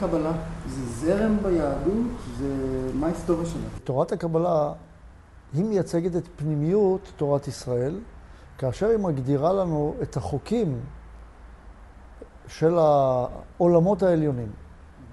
[0.00, 0.32] קבלה
[0.66, 2.06] זה זרם ביהדות,
[2.38, 2.48] זה
[2.94, 3.62] מה ההיסטוריה שלה?
[3.84, 4.72] תורת הקבלה
[5.54, 8.00] היא מייצגת את פנימיות תורת ישראל,
[8.58, 10.80] כאשר היא מגדירה לנו את החוקים
[12.48, 14.48] של העולמות העליונים.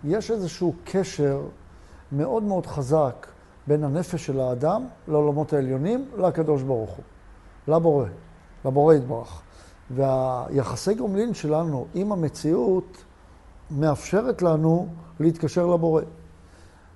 [0.04, 1.42] יש איזשהו קשר
[2.12, 3.28] מאוד מאוד חזק
[3.68, 7.04] בין הנפש של האדם לעולמות העליונים, לקדוש ברוך הוא,
[7.76, 8.06] לבורא,
[8.66, 9.42] לבורא יתברך.
[9.92, 13.04] והיחסי גומלין שלנו עם המציאות
[13.72, 14.88] מאפשרת לנו
[15.20, 16.02] להתקשר לבורא.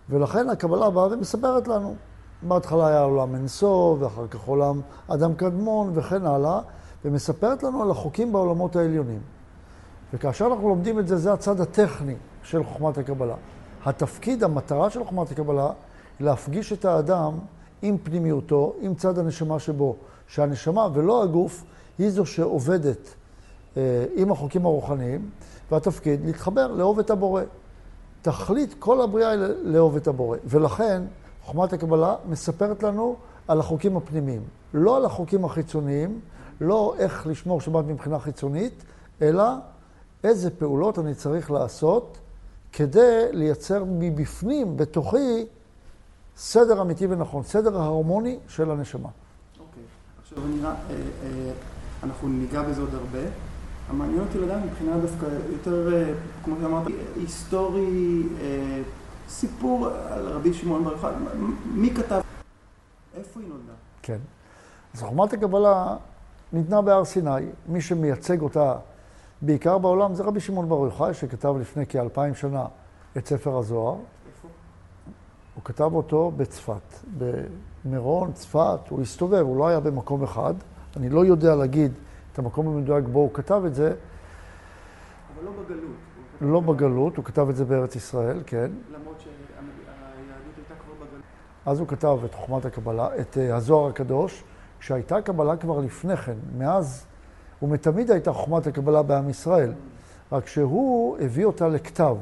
[0.09, 1.95] ולכן הקבלה באה ומספרת לנו.
[2.41, 6.59] בהתחלה היה עולם אינסוף, ואחר כך עולם אדם קדמון וכן הלאה,
[7.05, 9.19] ומספרת לנו על החוקים בעולמות העליונים.
[10.13, 13.35] וכאשר אנחנו לומדים את זה, זה הצד הטכני של חוכמת הקבלה.
[13.85, 15.71] התפקיד, המטרה של חוכמת הקבלה,
[16.19, 17.33] היא להפגיש את האדם
[17.81, 19.95] עם פנימיותו, עם צד הנשמה שבו.
[20.27, 21.63] שהנשמה ולא הגוף
[21.97, 23.15] היא זו שעובדת
[23.77, 25.29] אה, עם החוקים הרוחניים,
[25.71, 27.41] והתפקיד להתחבר, לאהוב את הבורא.
[28.21, 30.37] תכלית כל הבריאה היא לאהוב את הבורא.
[30.45, 31.01] ולכן,
[31.43, 33.15] חוכמת הקבלה מספרת לנו
[33.47, 34.41] על החוקים הפנימיים.
[34.73, 36.19] לא על החוקים החיצוניים,
[36.61, 38.83] לא איך לשמור שבת מבחינה חיצונית,
[39.21, 39.43] אלא
[40.23, 42.17] איזה פעולות אני צריך לעשות
[42.71, 45.45] כדי לייצר מבפנים, בתוכי,
[46.37, 49.09] סדר אמיתי ונכון, סדר ההרמוני של הנשמה.
[49.59, 49.83] אוקיי,
[50.21, 51.51] עכשיו אני, אה, אה,
[52.03, 53.48] אנחנו ניגע בזה עוד הרבה.
[53.89, 58.81] המעניין אותי לדעת מבחינה דווקא יותר, אה, כמו שאמרת, היסטורי, אה,
[59.29, 61.11] סיפור על רבי שמעון בר יוחאי,
[61.73, 62.21] מי כתב?
[63.17, 63.73] איפה היא נולדה?
[64.01, 64.17] כן.
[64.93, 65.95] אז חוכמת הקבלה
[66.53, 67.45] ניתנה בהר סיני.
[67.67, 68.75] מי שמייצג אותה
[69.41, 72.65] בעיקר בעולם זה רבי שמעון בר יוחאי, שכתב לפני כאלפיים שנה
[73.17, 73.95] את ספר הזוהר.
[73.95, 74.47] איפה?
[75.55, 80.53] הוא כתב אותו בצפת, במירון, צפת, הוא הסתובב, הוא לא היה במקום אחד.
[80.97, 81.91] אני לא יודע להגיד
[82.33, 83.87] את המקום המדויק בו הוא כתב את זה.
[83.87, 85.95] אבל לא בגלות.
[86.41, 88.71] לא בגלות, הוא כתב את זה בארץ ישראל, כן.
[88.93, 91.23] למרות שהיהדות הייתה כבר בגלות.
[91.65, 94.43] אז הוא כתב את חוכמת הקבלה, את אה, הזוהר הקדוש,
[94.79, 97.05] כשהייתה קבלה כבר לפני כן, מאז
[97.61, 99.73] ומתמיד הייתה חוכמת הקבלה בעם ישראל,
[100.31, 102.17] רק שהוא הביא אותה לכתב.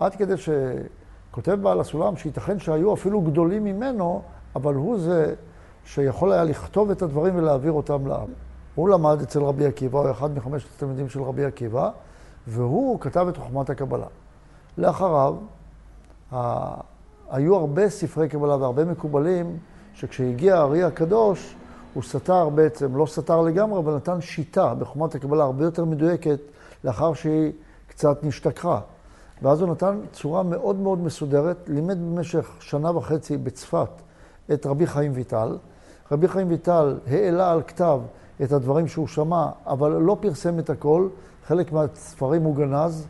[0.00, 4.22] עד כדי שכותב בעל הסולם שייתכן שהיו אפילו גדולים ממנו,
[4.56, 5.34] אבל הוא זה
[5.84, 8.28] שיכול היה לכתוב את הדברים ולהעביר אותם לעם.
[8.76, 11.90] הוא למד אצל רבי עקיבא, הוא אחד מחמשת התלמידים של רבי עקיבא,
[12.46, 14.06] והוא כתב את חוכמת הקבלה.
[14.78, 15.34] לאחריו,
[16.34, 16.80] ה...
[17.30, 19.56] היו הרבה ספרי קבלה והרבה מקובלים,
[19.94, 21.56] שכשהגיע הארי הקדוש,
[21.94, 26.38] הוא סתר בעצם, לא סתר לגמרי, אבל נתן שיטה בחוכמת הקבלה הרבה יותר מדויקת,
[26.84, 27.52] לאחר שהיא
[27.88, 28.80] קצת נשתכחה.
[29.42, 33.88] ואז הוא נתן צורה מאוד מאוד מסודרת, לימד במשך שנה וחצי בצפת
[34.52, 35.56] את רבי חיים ויטל.
[36.12, 38.00] רבי חיים ויטל העלה על כתב
[38.42, 41.08] את הדברים שהוא שמע, אבל לא פרסם את הכל.
[41.46, 43.06] חלק מהספרים הוא גנז,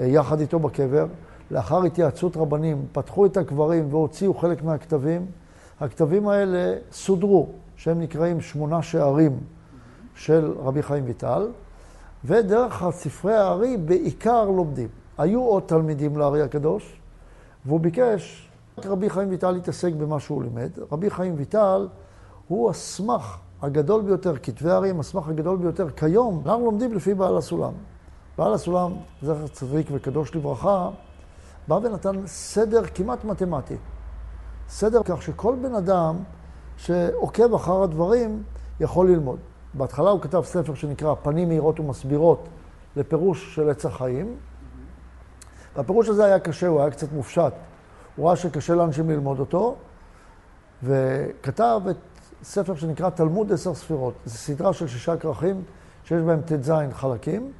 [0.00, 1.06] אה, יחד איתו בקבר.
[1.50, 5.26] לאחר התייעצות רבנים, פתחו את הקברים והוציאו חלק מהכתבים.
[5.80, 9.38] הכתבים האלה סודרו, שהם נקראים שמונה שערים
[10.14, 11.48] של רבי חיים ויטל,
[12.24, 14.88] ודרך הספרי הארי בעיקר לומדים.
[15.18, 17.00] היו עוד תלמידים לארי הקדוש,
[17.66, 18.48] והוא ביקש,
[18.78, 20.70] רק רבי חיים ויטל להתעסק במה שהוא לימד.
[20.92, 21.88] רבי חיים ויטל
[22.48, 26.42] הוא הסמך הגדול ביותר, כתבי הארי הם הסמך הגדול ביותר כיום.
[26.46, 27.72] אנחנו לומדים לפי בעל הסולם.
[28.38, 28.92] בעל הסולם,
[29.22, 30.90] זכר צדיק וקדוש לברכה,
[31.68, 33.76] בא ונתן סדר כמעט מתמטי.
[34.68, 36.16] סדר כך שכל בן אדם
[36.76, 38.42] שעוקב אחר הדברים
[38.80, 39.38] יכול ללמוד.
[39.74, 42.48] בהתחלה הוא כתב ספר שנקרא פנים מהירות ומסבירות
[42.96, 44.36] לפירוש של עץ החיים.
[45.76, 47.52] והפירוש הזה היה קשה, הוא היה קצת מופשט.
[48.16, 49.76] הוא ראה שקשה לאנשים ללמוד אותו,
[50.82, 51.96] וכתב את
[52.44, 54.14] ספר שנקרא תלמוד עשר ספירות.
[54.24, 55.62] זו סדרה של שישה כרכים
[56.04, 57.52] שיש בהם ט"ז חלקים,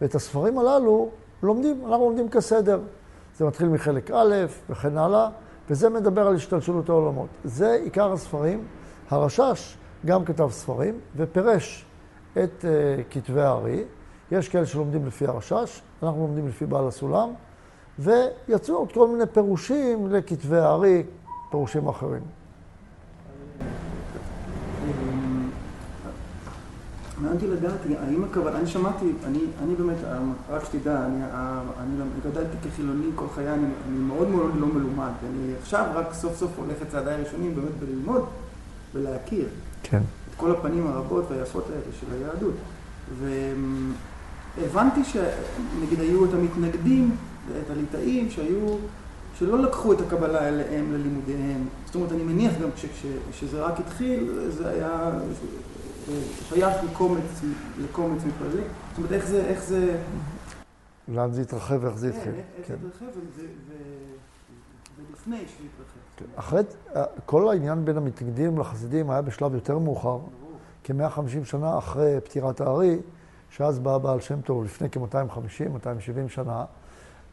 [0.00, 1.08] ואת הספרים הללו
[1.42, 2.80] לומדים, אנחנו לומדים כסדר.
[3.36, 4.34] זה מתחיל מחלק א'
[4.70, 5.28] וכן הלאה,
[5.70, 7.28] וזה מדבר על השתלשלות העולמות.
[7.44, 8.64] זה עיקר הספרים.
[9.10, 11.86] הרשש גם כתב ספרים ופירש
[12.32, 12.64] את uh,
[13.10, 13.84] כתבי הארי.
[14.30, 17.30] יש כאלה שלומדים לפי הרשש, אנחנו לומדים לפי בעל הסולם,
[17.98, 21.02] ויצאו עוד כל מיני פירושים לכתבי הארי,
[21.50, 22.22] פירושים אחרים.
[27.20, 29.96] מעניין אותי לדעת, האם הכוונה, אני שמעתי, אני, אני באמת,
[30.50, 31.24] רק שתדע, אני,
[31.80, 36.36] אני גדלתי כחילוני כל חיי, אני, אני מאוד מאוד לא מלומד, אני עכשיו רק סוף
[36.36, 38.24] סוף הולך את צעדיי הראשונים באמת בללמוד
[38.94, 39.48] ולהכיר.
[39.82, 40.02] כן.
[40.30, 42.54] את כל הפנים הרבות והיפות האלה של היהדות.
[44.58, 47.16] והבנתי שנגיד היו את המתנגדים,
[47.64, 48.76] את הליטאים, שהיו,
[49.38, 51.64] שלא לקחו את הקבלה אליהם ללימודיהם.
[51.86, 52.68] זאת אומרת, אני מניח גם
[53.32, 55.10] כשזה רק התחיל, זה היה
[56.48, 57.42] שייך לקומץ,
[57.78, 58.62] לקומץ מפלגי.
[58.88, 59.96] זאת אומרת, איך זה, איך זה...
[61.08, 62.32] לאן זה התרחב ואיך זה כן, התחיל.
[62.58, 63.80] איך זה התרחב ו- ו-
[65.08, 66.00] ולפני שהוא התרחב.
[66.16, 66.24] כן.
[66.36, 66.62] אחרי,
[67.26, 70.28] כל העניין בין המתנגדים לחסידים היה בשלב יותר מאוחר, ברור.
[70.84, 72.98] כ-150 שנה אחרי פטירת הארי,
[73.50, 76.64] שאז בא בעל שם טוב לפני כ-250-270 שנה,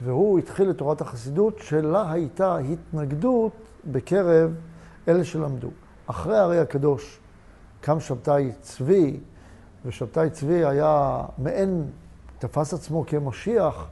[0.01, 3.51] והוא התחיל את תורת החסידות, שלה הייתה התנגדות
[3.91, 4.51] בקרב
[5.07, 5.69] אלה שלמדו.
[6.07, 7.19] אחרי הארי הקדוש
[7.81, 9.19] קם שבתאי צבי,
[9.85, 11.85] ושבתאי צבי היה מעין,
[12.39, 13.87] תפס עצמו כמשיח,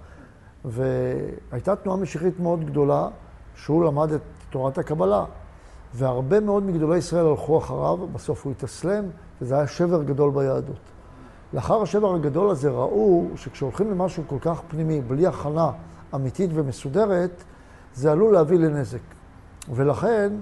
[0.66, 3.08] והייתה תנועה משיחית מאוד גדולה,
[3.56, 5.26] שהוא למד את תורת הקבלה.
[5.94, 9.06] והרבה מאוד מגדולי ישראל הלכו אחריו, בסוף הוא התאסלם,
[9.42, 10.80] וזה היה שבר גדול ביהדות.
[11.54, 15.72] לאחר השבר הגדול הזה ראו שכשהולכים למשהו כל כך פנימי, בלי הכנה
[16.16, 17.44] אמיתית ומסודרת,
[17.94, 19.00] זה עלול להביא לנזק.
[19.70, 20.34] ולכן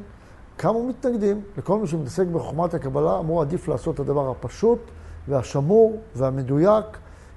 [0.58, 1.42] קמו מתנגדים.
[1.58, 4.80] לכל מי שמתעסק בחוכמת הקבלה, אמרו עדיף לעשות את הדבר הפשוט
[5.28, 6.86] והשמור והמדויק,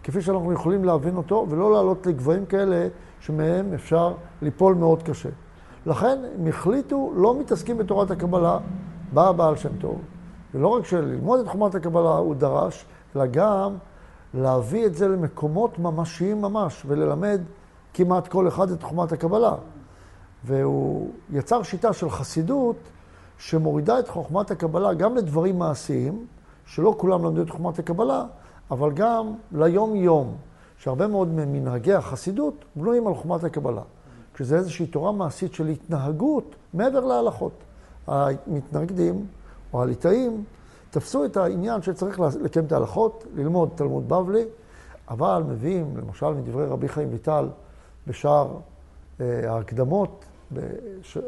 [0.03, 2.89] כפי שאנחנו יכולים להבין אותו, ולא לעלות לגבהים כאלה
[3.21, 5.29] שמהם אפשר ליפול מאוד קשה.
[5.87, 8.59] לכן הם החליטו, לא מתעסקים בתורת הקבלה,
[9.13, 10.01] בא הבעל שם טוב.
[10.55, 12.85] ולא רק שללמוד את חוכמת הקבלה הוא דרש,
[13.17, 13.73] אלא גם
[14.35, 17.41] להביא את זה למקומות ממשיים ממש, וללמד
[17.95, 19.55] כמעט כל אחד את חוכמת הקבלה.
[20.45, 22.77] והוא יצר שיטה של חסידות
[23.38, 26.27] שמורידה את חוכמת הקבלה גם לדברים מעשיים,
[26.67, 28.25] שלא כולם למדו את חוכמת הקבלה,
[28.71, 30.37] אבל גם ליום-יום,
[30.79, 33.83] שהרבה מאוד ממנהגי החסידות בנויים על חוכמת הקבלה.
[34.35, 37.53] כשזה איזושהי תורה מעשית של התנהגות מעבר להלכות.
[38.06, 39.27] המתנגדים,
[39.73, 40.44] או הליטאים,
[40.91, 44.44] תפסו את העניין שצריך לקיים את ההלכות, ללמוד תלמוד בבלי,
[45.09, 47.49] אבל מביאים, למשל מדברי רבי חיים ויטל
[48.06, 48.56] בשער
[49.21, 50.25] אה, ההקדמות,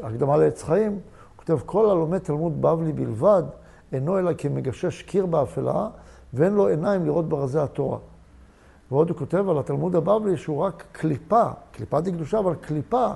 [0.03, 0.99] הקדמה לעץ חיים,
[1.49, 3.43] כותב, כל הלומד תלמוד בבלי בלבד,
[3.93, 5.89] אינו אלא כמגשש קיר באפלה,
[6.35, 7.99] ואין לו עיניים לראות ברזי התורה.
[8.91, 13.11] ועוד הוא כותב על התלמוד הבבלי שהוא רק קליפה, קליפה דקדושה, אבל קליפה,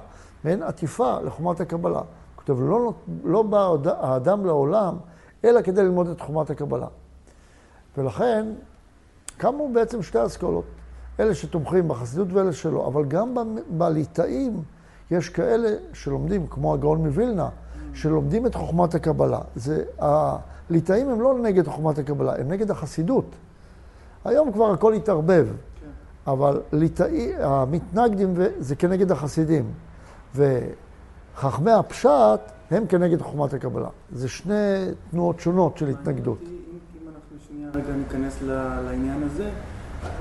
[0.44, 1.98] מעין עטיפה לחומת הקבלה.
[1.98, 2.92] הוא כותב, לא,
[3.24, 4.96] לא בא האדם לעולם,
[5.44, 6.88] אלא כדי ללמוד את חומת הקבלה.
[7.98, 8.46] ולכן
[9.36, 10.64] קמו בעצם שתי אסכולות,
[11.20, 13.34] אלה שתומכים בחסידות ואלה שלא, אבל גם
[13.70, 14.62] בליטאים
[15.10, 17.48] יש כאלה שלומדים, כמו הגאון מווילנה,
[17.94, 19.38] שלומדים את חוכמת הקבלה.
[19.56, 23.24] זה, הליטאים הם לא נגד חוכמת הקבלה, הם נגד החסידות.
[24.24, 26.30] היום כבר הכל התערבב, כן.
[26.30, 29.64] אבל ליטאי, המתנגדים זה כנגד החסידים,
[30.34, 32.40] וחכמי הפשט
[32.70, 33.88] הם כנגד חוכמת הקבלה.
[34.12, 34.54] זה שני
[35.10, 36.38] תנועות שונות של התנגדות.
[36.42, 38.42] אם, אם אנחנו שנייה רגע ניכנס
[38.86, 39.50] לעניין הזה,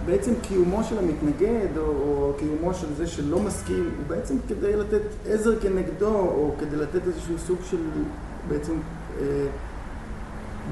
[0.05, 5.01] בעצם קיומו של המתנגד, או, או קיומו של זה שלא מסכים, הוא בעצם כדי לתת
[5.29, 7.77] עזר כנגדו, או כדי לתת איזשהו סוג של
[8.47, 8.73] בעצם
[9.19, 9.47] אה,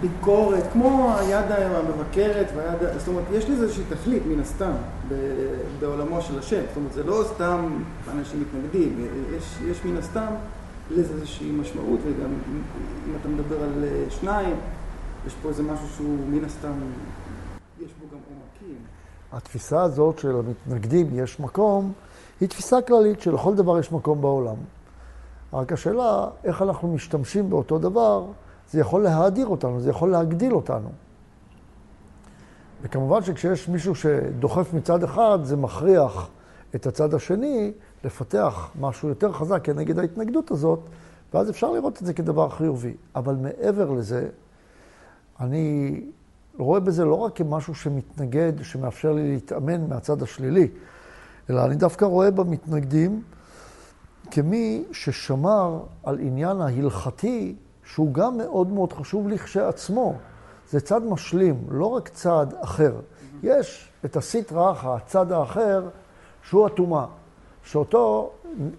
[0.02, 4.72] ביקורת, כמו היד המבקרת והיד, זאת אומרת, יש לזה איזושהי תכלית מן הסתם
[5.80, 9.08] בעולמו של השם, זאת אומרת, זה לא סתם אנשים מתנגדים,
[9.38, 10.34] יש, יש מן הסתם
[10.92, 12.30] לזה איזושהי משמעות, וגם
[13.08, 14.56] אם אתה מדבר על אה, שניים,
[15.28, 16.74] יש פה איזה משהו שהוא מן הסתם,
[17.82, 18.78] יש בו גם עומקים.
[19.32, 21.94] התפיסה הזאת של המתנגדים יש מקום,
[22.42, 24.56] היא תפיסה כללית שלכל דבר יש מקום בעולם.
[25.54, 28.26] רק השאלה, איך אנחנו משתמשים באותו דבר,
[28.72, 30.90] זה יכול להאדיר אותנו, זה יכול להגדיל אותנו.
[32.82, 36.30] וכמובן שכשיש מישהו שדוחף מצד אחד, זה מכריח
[36.76, 37.72] את הצד השני
[38.04, 40.80] לפתח משהו יותר חזק כנגד ההתנגדות הזאת,
[41.34, 42.94] ואז אפשר לראות את זה כדבר חיובי.
[43.16, 44.30] אבל מעבר לזה,
[45.40, 46.02] אני
[46.60, 50.68] רואה בזה לא רק כמשהו שמתנגד, שמאפשר לי להתאמן מהצד השלילי,
[51.50, 53.22] אלא אני דווקא רואה במתנגדים
[54.32, 60.16] כמי ששמר על עניין ההלכתי, שהוא גם מאוד מאוד חשוב לכשעצמו.
[60.70, 62.94] זה צד משלים, לא רק צד אחר.
[63.44, 65.90] יש את הסיטרא אחא, הצד האחר,
[66.44, 67.06] שהוא הטומאה,
[67.64, 68.32] שאותו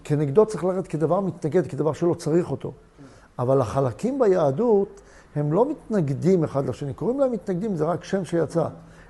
[0.03, 2.71] כנגדו צריך לרדת כדבר מתנגד, כדבר שלא צריך אותו.
[3.39, 5.01] אבל החלקים ביהדות
[5.35, 6.93] הם לא מתנגדים אחד לשני.
[6.93, 8.67] קוראים להם מתנגדים, זה רק שם שיצא,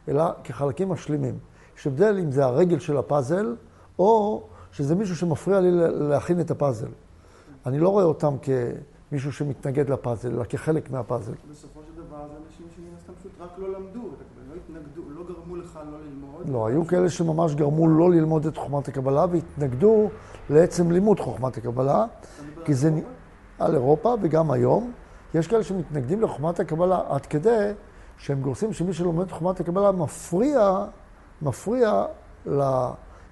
[0.08, 1.38] אלא כחלקים משלימים.
[1.78, 3.56] יש הבדל אם זה הרגל של הפאזל,
[4.00, 5.72] או שזה מישהו שמפריע לי
[6.10, 6.88] להכין את הפאזל.
[7.66, 11.34] אני לא רואה אותם כמישהו שמתנגד לפאזל, אלא כחלק מהפאזל.
[11.51, 14.01] בסופו של דבר זה אנשים שמן הסתם פשוט רק לא למדו,
[14.50, 16.50] לא התנגדו, לא גרמו לך לא ללמוד.
[16.50, 20.10] לא, היו כאלה שממש גרמו לא ללמוד את חוכמת הקבלה והתנגדו
[20.50, 22.06] לעצם לימוד חוכמת הקבלה.
[22.66, 22.92] כי זה...
[23.60, 24.92] על אירופה וגם היום.
[25.34, 27.72] יש כאלה שמתנגדים לחוכמת הקבלה עד כדי
[28.18, 30.86] שהם גורסים שמי שלומד את חוכמת הקבלה מפריע,
[31.42, 32.06] מפריע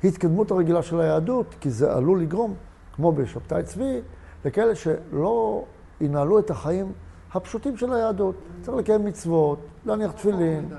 [0.03, 2.53] להתקדמות הרגילה של היהדות, כי זה עלול לגרום,
[2.93, 4.01] כמו בשבתאי צבי,
[4.45, 5.65] לכאלה שלא
[6.01, 6.93] ינהלו את החיים
[7.33, 8.35] הפשוטים של היהדות.
[8.61, 10.69] צריך לקיים מצוות, להניח תפילין.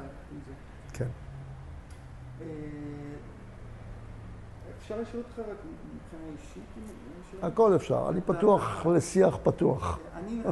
[0.92, 1.06] כן.
[4.78, 6.62] אפשר לשאול אותך רק מבחינה אישית?
[7.42, 9.98] הכל אפשר, אני פתוח לשיח פתוח.
[10.14, 10.42] אני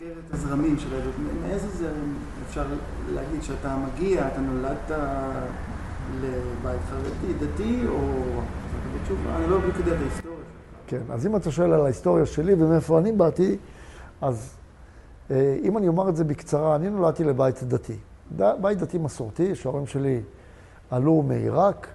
[0.00, 1.14] חוקר את הזרמים של היהדות.
[1.42, 2.14] מאיזה זרם
[2.48, 2.64] אפשר
[3.14, 4.90] להגיד שאתה מגיע, אתה נולדת
[6.20, 7.98] לבית חרדי, דתי, או...
[8.94, 10.86] בתשובה, אני לא בדיוק יודע את ההיסטוריה שלך.
[10.86, 13.56] כן, אז אם אתה שואל על ההיסטוריה שלי ומאיפה אני באתי,
[14.20, 14.56] אז
[15.30, 17.96] אה, אם אני אומר את זה בקצרה, אני נולדתי לבית דתי.
[18.60, 20.20] בית דתי מסורתי, שההורים שלי
[20.90, 21.86] עלו מעיראק,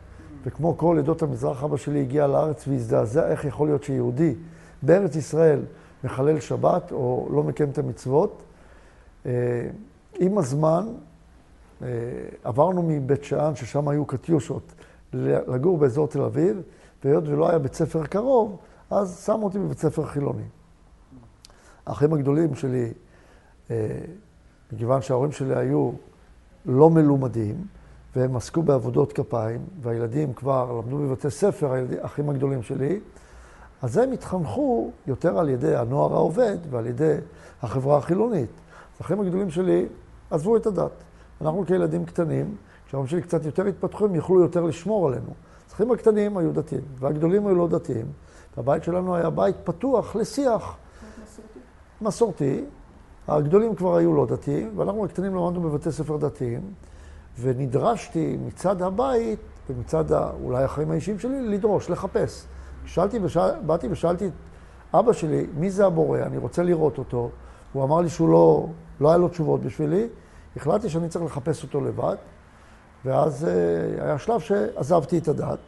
[0.45, 4.35] וכמו כל עדות המזרח, אבא שלי הגיע לארץ והזדעזע איך יכול להיות שיהודי
[4.83, 5.59] בארץ ישראל
[6.05, 8.43] מחלל שבת או לא מקיים את המצוות.
[9.25, 9.31] אה,
[10.19, 10.87] עם הזמן
[11.81, 11.87] אה,
[12.43, 14.73] עברנו מבית שאן, ששם היו קטיושות,
[15.13, 16.61] לגור באזור תל אביב,
[17.03, 18.57] והיות ולא היה בית ספר קרוב,
[18.89, 20.43] אז שמו אותי בבית ספר חילוני.
[21.85, 22.93] האחים הגדולים שלי,
[23.71, 23.99] אה,
[24.71, 25.91] מכיוון שההורים שלי היו
[26.65, 27.55] לא מלומדים,
[28.15, 32.99] והם עסקו בעבודות כפיים, והילדים כבר למדו בבתי ספר, האחים הגדולים שלי,
[33.85, 37.15] אז הם התחנכו יותר על ידי הנוער העובד ועל ידי
[37.61, 38.49] החברה החילונית.
[38.99, 39.85] האחים הגדולים שלי
[40.29, 40.91] עזבו את הדת.
[41.41, 42.55] אנחנו כילדים קטנים,
[42.87, 45.33] כשההורים שלי קצת יותר התפתחו, הם יכלו יותר לשמור עלינו.
[45.69, 48.05] האחים הקטנים היו דתיים, והגדולים היו לא דתיים.
[48.57, 50.77] והבית שלנו היה בית פתוח לשיח.
[51.23, 51.59] מסורתי.
[52.01, 52.65] מסורתי.
[53.27, 56.61] הגדולים כבר היו לא דתיים, ואנחנו הקטנים למדנו בבתי ספר דתיים.
[57.39, 59.39] ונדרשתי מצד הבית,
[59.69, 60.11] ומצד
[60.43, 62.45] אולי החיים האישיים שלי, לדרוש, לחפש.
[62.85, 64.31] שאלתי, ושאל, באתי ושאלתי את
[64.93, 66.19] אבא שלי, מי זה הבורא?
[66.19, 67.29] אני רוצה לראות אותו.
[67.73, 68.67] הוא אמר לי שהוא לא,
[68.99, 70.07] לא היה לו תשובות בשבילי.
[70.55, 72.15] החלטתי שאני צריך לחפש אותו לבד,
[73.05, 75.59] ואז uh, היה שלב שעזבתי את הדת.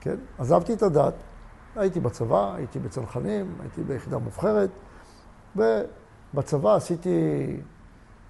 [0.00, 1.14] כן, עזבתי את הדת.
[1.76, 4.70] הייתי בצבא, הייתי בצנחנים, הייתי ביחידה מובחרת,
[5.56, 7.56] ובצבא עשיתי,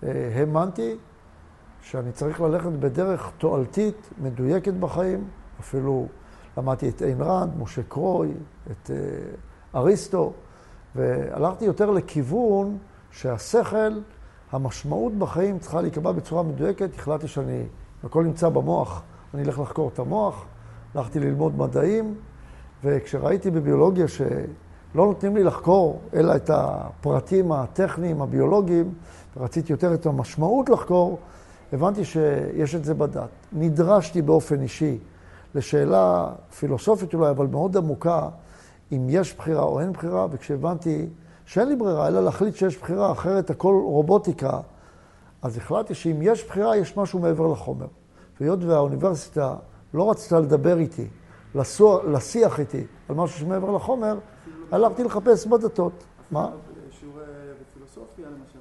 [0.02, 0.96] uh, האמנתי
[1.82, 5.28] שאני צריך ללכת בדרך תועלתית, מדויקת בחיים.
[5.60, 6.06] אפילו
[6.56, 8.32] למדתי את איין רנד, משה קרוי,
[8.70, 10.32] את uh, אריסטו,
[10.94, 12.78] והלכתי יותר לכיוון
[13.10, 13.98] שהשכל,
[14.52, 16.94] המשמעות בחיים צריכה להיקבע בצורה מדויקת.
[16.94, 17.62] החלטתי שאני,
[18.04, 19.02] הכל נמצא במוח,
[19.34, 20.44] אני אלך לחקור את המוח.
[20.94, 22.14] הלכתי ללמוד מדעים,
[22.84, 24.26] וכשראיתי בביולוגיה שלא
[24.94, 28.94] נותנים לי לחקור אלא את הפרטים הטכניים, הביולוגיים,
[29.36, 31.18] ורציתי יותר את המשמעות לחקור,
[31.72, 33.28] הבנתי שיש את זה בדת.
[33.52, 34.98] נדרשתי באופן אישי
[35.54, 38.28] לשאלה פילוסופית אולי, אבל מאוד עמוקה,
[38.92, 41.08] אם יש בחירה או אין בחירה, וכשהבנתי
[41.44, 44.60] שאין לי ברירה, אלא להחליט שיש בחירה, אחרת הכל רובוטיקה,
[45.42, 47.86] אז החלטתי שאם יש בחירה, יש משהו מעבר לחומר.
[48.40, 49.56] והיות והאוניברסיטה
[49.94, 51.08] לא רצתה לדבר איתי,
[51.54, 54.18] לסוע, לשיח איתי על משהו שמעבר לחומר,
[54.70, 56.04] הלכתי לחפש בדתות.
[56.30, 56.50] מה?
[58.22, 58.58] למשל.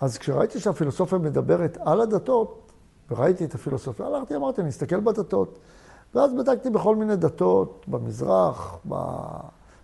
[0.00, 2.72] אז כשראיתי שהפילוסופיה מדברת על הדתות,
[3.10, 5.58] וראיתי את הפילוסופיה, הלכתי, אמרתי, אני אסתכל בדתות.
[6.14, 8.78] ואז בדקתי בכל מיני דתות, במזרח,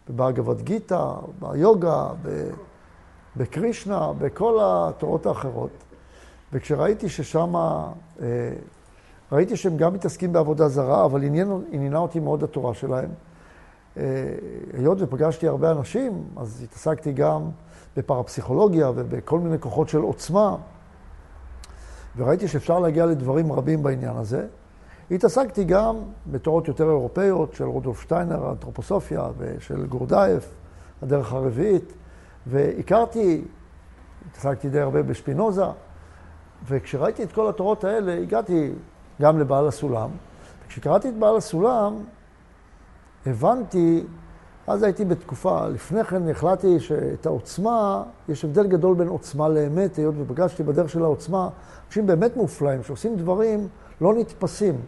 [0.09, 1.05] בבאגבת גיתא,
[1.41, 2.09] ביוגה,
[3.37, 5.71] בקרישנה, בכל התורות האחרות.
[6.53, 7.89] וכשראיתי ששם, אה,
[9.33, 11.23] ראיתי שהם גם מתעסקים בעבודה זרה, אבל
[11.71, 13.11] עניינה אותי מאוד התורה שלהם.
[13.97, 14.03] אה,
[14.73, 17.51] היות ופגשתי הרבה אנשים, אז התעסקתי גם
[17.97, 20.57] בפרפסיכולוגיה ובכל מיני כוחות של עוצמה,
[22.17, 24.47] וראיתי שאפשר להגיע לדברים רבים בעניין הזה.
[25.11, 25.97] התעסקתי גם
[26.27, 30.51] בתורות יותר אירופאיות של רודולף שטיינר, האנתרופוסופיה, ושל גורדייף,
[31.03, 31.93] הדרך הרביעית,
[32.47, 33.45] והכרתי,
[34.31, 35.65] התעסקתי די הרבה בשפינוזה,
[36.67, 38.73] וכשראיתי את כל התורות האלה, הגעתי
[39.23, 40.11] גם לבעל הסולם.
[40.67, 41.95] וכשקראתי את בעל הסולם,
[43.27, 44.05] הבנתי
[44.67, 50.15] אז הייתי בתקופה, לפני כן החלטתי שאת העוצמה, יש הבדל גדול בין עוצמה לאמת, היות
[50.19, 51.49] ופגשתי בדרך של העוצמה,
[51.87, 53.69] אנשים באמת מופלאים, שעושים דברים
[54.01, 54.81] לא נתפסים.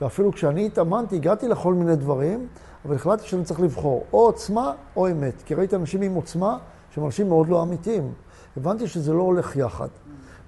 [0.00, 2.46] ואפילו כשאני התאמנתי, הגעתי לכל מיני דברים,
[2.84, 5.42] אבל החלטתי שאני צריך לבחור או עוצמה או אמת.
[5.46, 6.58] כי ראיתי אנשים עם עוצמה
[6.90, 8.12] שהם אנשים מאוד לא אמיתיים.
[8.56, 9.88] הבנתי שזה לא הולך יחד.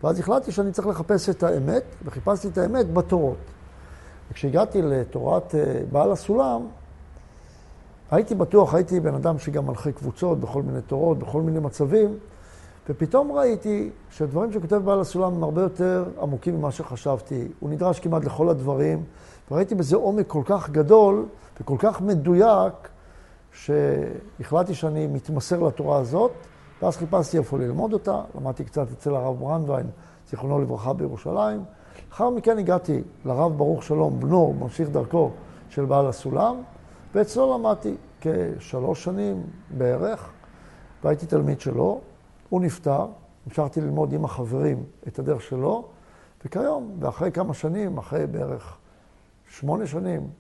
[0.05, 3.37] ואז החלטתי שאני צריך לחפש את האמת, וחיפשתי את האמת בתורות.
[4.31, 6.63] וכשהגעתי לתורת אה, בעל הסולם,
[8.11, 12.19] הייתי בטוח, הייתי בן אדם שגם מלכי קבוצות בכל מיני תורות, בכל מיני מצבים,
[12.89, 17.49] ופתאום ראיתי שהדברים שכותב בעל הסולם הם הרבה יותר עמוקים ממה שחשבתי.
[17.61, 19.05] הוא נדרש כמעט לכל הדברים,
[19.51, 21.27] וראיתי בזה עומק כל כך גדול
[21.61, 22.89] וכל כך מדויק,
[23.53, 26.33] שהחלטתי שאני מתמסר לתורה הזאת,
[26.83, 29.87] ואז חיפשתי איפה ללמוד אותה, למדתי קצת אצל הרב ברנדווין,
[30.31, 31.65] זיכרונו לברכה, בירושלים.
[32.11, 35.31] לאחר מכן הגעתי לרב ברוך שלום, בנו, ממשיך דרכו
[35.69, 36.57] של בעל הסולם,
[37.15, 40.31] ואצלו למדתי כשלוש שנים בערך,
[41.05, 42.01] והייתי תלמיד שלו.
[42.51, 43.07] הוא נפטר,
[43.47, 45.89] המשכתי ללמוד עם החברים את הדרך שלו,
[46.45, 48.77] וכיום, ואחרי כמה שנים, אחרי בערך
[49.49, 50.31] שמונה שנים,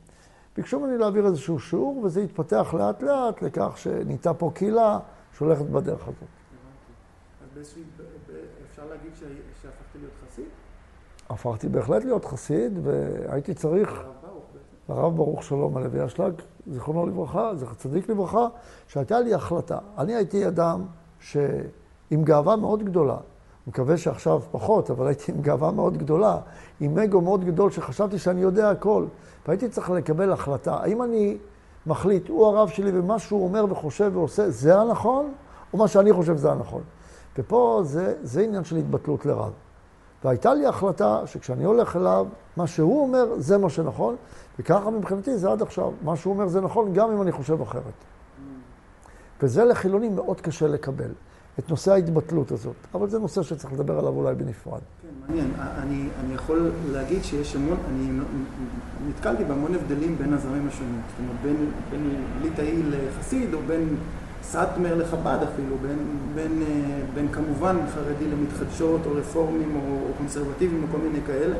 [0.56, 4.98] ביקשו ממני להעביר איזשהו שיעור, וזה התפתח לאט לאט לכך שנהייתה פה קהילה
[5.36, 6.14] שהולכת בדרך הזאת.
[8.70, 9.12] אפשר להגיד
[9.62, 10.44] שהפכת להיות חסיד?
[11.30, 14.02] הפכתי בהחלט להיות חסיד, והייתי צריך...
[14.88, 16.32] הרב ברוך שלום הלוי אשלג,
[16.66, 18.46] זיכרונו לברכה, זכר צדיק לברכה,
[18.86, 19.78] שהייתה לי החלטה.
[19.98, 20.86] אני הייתי אדם
[22.10, 23.16] שעם גאווה מאוד גדולה,
[23.66, 26.38] מקווה שעכשיו פחות, אבל הייתי עם גאווה מאוד גדולה,
[26.80, 29.04] עם אגו מאוד גדול, שחשבתי שאני יודע הכל.
[29.46, 31.38] והייתי צריך לקבל החלטה, האם אני
[31.86, 35.32] מחליט, הוא הרב שלי ומה שהוא אומר וחושב ועושה, זה הנכון,
[35.72, 36.82] או מה שאני חושב זה הנכון.
[37.38, 39.52] ופה זה, זה עניין של התבטלות לרב.
[40.24, 42.26] והייתה לי החלטה שכשאני הולך אליו,
[42.56, 44.16] מה שהוא אומר זה מה שנכון,
[44.58, 45.92] וככה מבחינתי זה עד עכשיו.
[46.02, 47.92] מה שהוא אומר זה נכון גם אם אני חושב אחרת.
[49.42, 51.10] וזה לחילונים מאוד קשה לקבל,
[51.64, 52.74] את נושא ההתבטלות הזאת.
[52.94, 54.80] אבל זה נושא שצריך לדבר עליו אולי בנפרד.
[55.02, 55.50] כן, מעניין.
[55.58, 58.20] אני, אני יכול להגיד שיש המון, אני
[59.08, 61.00] נתקלתי בהמון הבדלים בין הזרמים השונים.
[61.08, 63.96] זאת אומרת, בין, בין ליטאי לחסיד, או בין
[64.42, 65.98] סאטמר לחב"ד אפילו, בין,
[66.34, 71.56] בין, אה, בין כמובן חרדי למתחדשות, או רפורמים, או, או קונסרבטיבים, או כל מיני כאלה.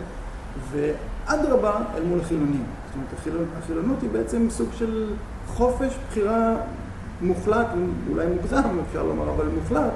[0.70, 2.64] ואדרבה אל מול החילונים.
[2.86, 3.44] זאת אומרת, החילונ...
[3.58, 5.12] החילונות היא בעצם סוג של
[5.46, 6.56] חופש בחירה
[7.22, 7.66] מוחלט,
[8.10, 9.92] אולי מוגזם אפשר לומר, אבל מוחלט,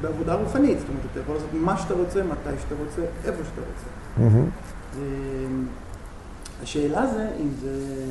[0.00, 0.78] בעבודה רוחנית.
[0.78, 3.86] זאת אומרת, אתה יכול לעשות מה שאתה רוצה, מתי שאתה רוצה, איפה שאתה רוצה.
[4.18, 4.96] Mm-hmm.
[6.62, 8.04] השאלה זה אם זה...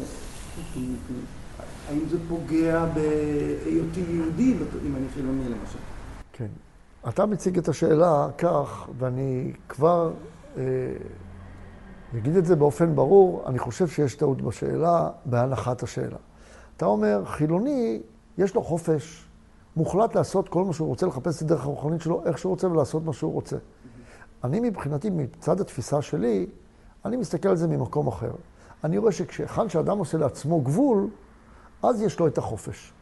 [1.89, 4.55] האם זה פוגע בהיותי יהודי,
[4.85, 5.79] אם אני חילוני למשל?
[6.33, 6.47] כן.
[7.09, 10.11] אתה מציג את השאלה כך, ואני כבר
[10.57, 10.63] אה,
[12.17, 16.17] אגיד את זה באופן ברור, אני חושב שיש טעות בשאלה, בהנחת השאלה.
[16.77, 18.01] אתה אומר, חילוני,
[18.41, 19.27] יש לו חופש
[19.75, 23.05] מוחלט לעשות כל מה שהוא רוצה, לחפש את הדרך הרוחנית שלו, איך שהוא רוצה ולעשות
[23.05, 23.57] מה שהוא רוצה.
[24.43, 26.47] אני מבחינתי, מצד התפיסה שלי,
[27.05, 28.31] אני מסתכל על זה ממקום אחר.
[28.83, 31.07] אני רואה שכשאחד שאדם עושה לעצמו גבול,
[31.83, 32.93] אז יש לו את החופש.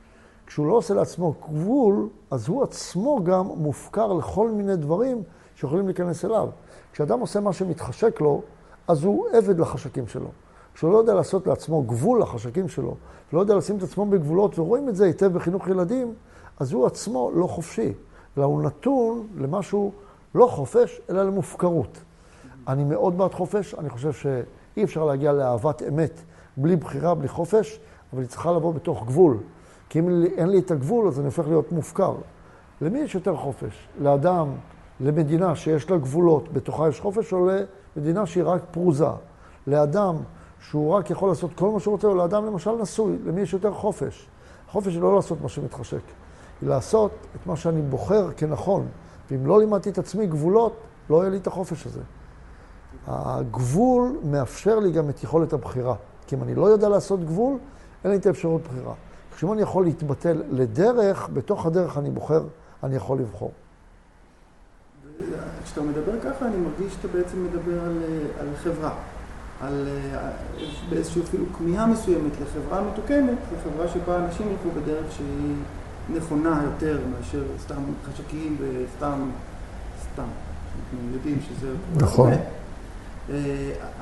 [0.47, 5.23] כשהוא לא עושה לעצמו גבול, אז הוא עצמו גם מופקר לכל מיני דברים
[5.55, 6.49] שיכולים להיכנס אליו.
[6.93, 8.41] כשאדם עושה מה שמתחשק לו,
[8.87, 10.29] אז הוא עבד לחשקים שלו.
[10.79, 12.95] כשהוא לא יודע לעשות לעצמו גבול לחשקים שלו,
[13.33, 16.13] ולא יודע לשים את עצמו בגבולות, ורואים את זה היטב בחינוך ילדים,
[16.59, 17.93] אז הוא עצמו לא חופשי,
[18.37, 19.91] אלא הוא נתון למשהו
[20.35, 21.97] לא חופש, אלא למופקרות.
[22.67, 26.21] אני מאוד בעד חופש, אני חושב שאי אפשר להגיע לאהבת אמת
[26.57, 27.79] בלי בחירה, בלי חופש,
[28.13, 29.37] אבל היא צריכה לבוא בתוך גבול.
[29.89, 32.13] כי אם אין לי את הגבול, אז אני הופך להיות מופקר.
[32.81, 33.87] למי יש יותר חופש?
[34.01, 34.47] לאדם,
[34.99, 37.49] למדינה שיש לה גבולות, בתוכה יש חופש, או
[37.95, 39.09] למדינה שהיא רק פרוזה?
[39.67, 40.15] לאדם
[40.59, 43.73] שהוא רק יכול לעשות כל מה שהוא רוצה, או לאדם למשל נשוי, למי יש יותר
[43.73, 44.27] חופש?
[44.69, 46.01] החופש היא לא לעשות מה שמתחשק,
[46.61, 48.87] היא לעשות את מה שאני בוחר כנכון.
[49.31, 50.73] ואם לא לימדתי את עצמי גבולות,
[51.09, 52.01] לא יהיה לי את החופש הזה.
[53.07, 55.95] הגבול מאפשר לי גם את יכולת הבחירה.
[56.27, 57.57] כי אם אני לא יודע לעשות גבול,
[58.03, 58.93] אין לי את האפשרות בחירה.
[59.35, 62.43] כשאם אני יכול להתבטל לדרך, בתוך הדרך אני בוחר,
[62.83, 63.51] אני יכול לבחור.
[65.63, 68.03] כשאתה מדבר ככה, אני מרגיש שאתה בעצם מדבר על,
[68.39, 68.93] על חברה.
[69.61, 69.87] על
[70.89, 75.55] באיזושהי אפילו כמיהה מסוימת לחברה מתוקנת, לחברה שבה אנשים ילכו בדרך שהיא
[76.17, 79.19] נכונה יותר מאשר סתם חשקים וסתם,
[80.01, 80.23] סתם.
[80.23, 81.73] אנחנו יודעים שזה...
[81.95, 82.31] נכון.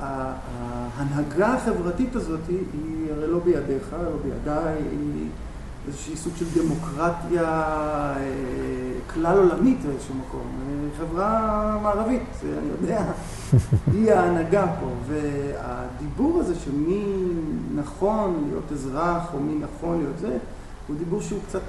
[0.00, 5.28] ההנהגה החברתית הזאת היא הרי לא בידיך, לא בידיי, היא
[5.88, 8.16] איזושהי סוג של דמוקרטיה אה,
[9.14, 10.42] כלל עולמית באיזשהו מקום.
[10.98, 13.04] חברה מערבית, אני יודע,
[13.92, 14.86] היא ההנהגה פה.
[15.06, 17.04] והדיבור הזה של מי
[17.74, 20.38] נכון להיות אזרח או מי נכון להיות זה,
[20.88, 21.60] הוא דיבור שהוא קצת,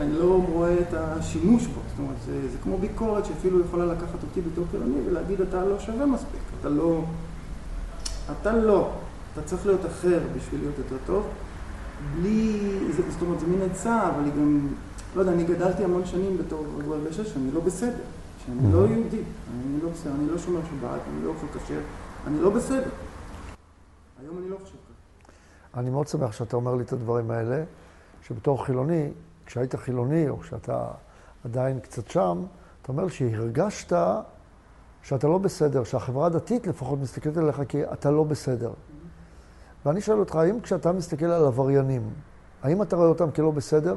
[0.00, 1.80] אני לא רואה את השימוש בו.
[1.88, 5.78] זאת אומרת, זה, זה כמו ביקורת שאפילו יכולה לקחת אותי בתור קרני ולהגיד, אתה לא
[5.78, 7.04] שווה מספיק, אתה לא...
[8.40, 8.90] אתה לא.
[9.32, 11.26] אתה צריך להיות אחר בשביל להיות יותר טוב.
[12.14, 12.70] בלי,
[13.08, 14.68] זאת אומרת, זה מין עצה, אבל היא גם,
[15.16, 18.02] לא יודע, אני גדלתי המון שנים בתור רגוע בשש, אני לא בסדר,
[18.46, 21.80] שאני לא יהודי, אני לא בסדר, אני לא שומר שבת, אני לא אוכל כשר,
[22.26, 22.90] אני לא בסדר.
[24.22, 25.80] היום אני לא חושב ככה.
[25.80, 27.64] אני מאוד שמח שאתה אומר לי את הדברים האלה,
[28.22, 29.08] שבתור חילוני,
[29.46, 30.86] כשהיית חילוני, או כשאתה
[31.44, 32.42] עדיין קצת שם,
[32.82, 33.96] אתה אומר שהרגשת
[35.02, 38.72] שאתה לא בסדר, שהחברה הדתית לפחות מסתכלת עליך כי אתה לא בסדר.
[39.88, 42.02] ואני שואל אותך, האם כשאתה מסתכל על עבריינים,
[42.62, 43.96] האם אתה רואה אותם כלא בסדר?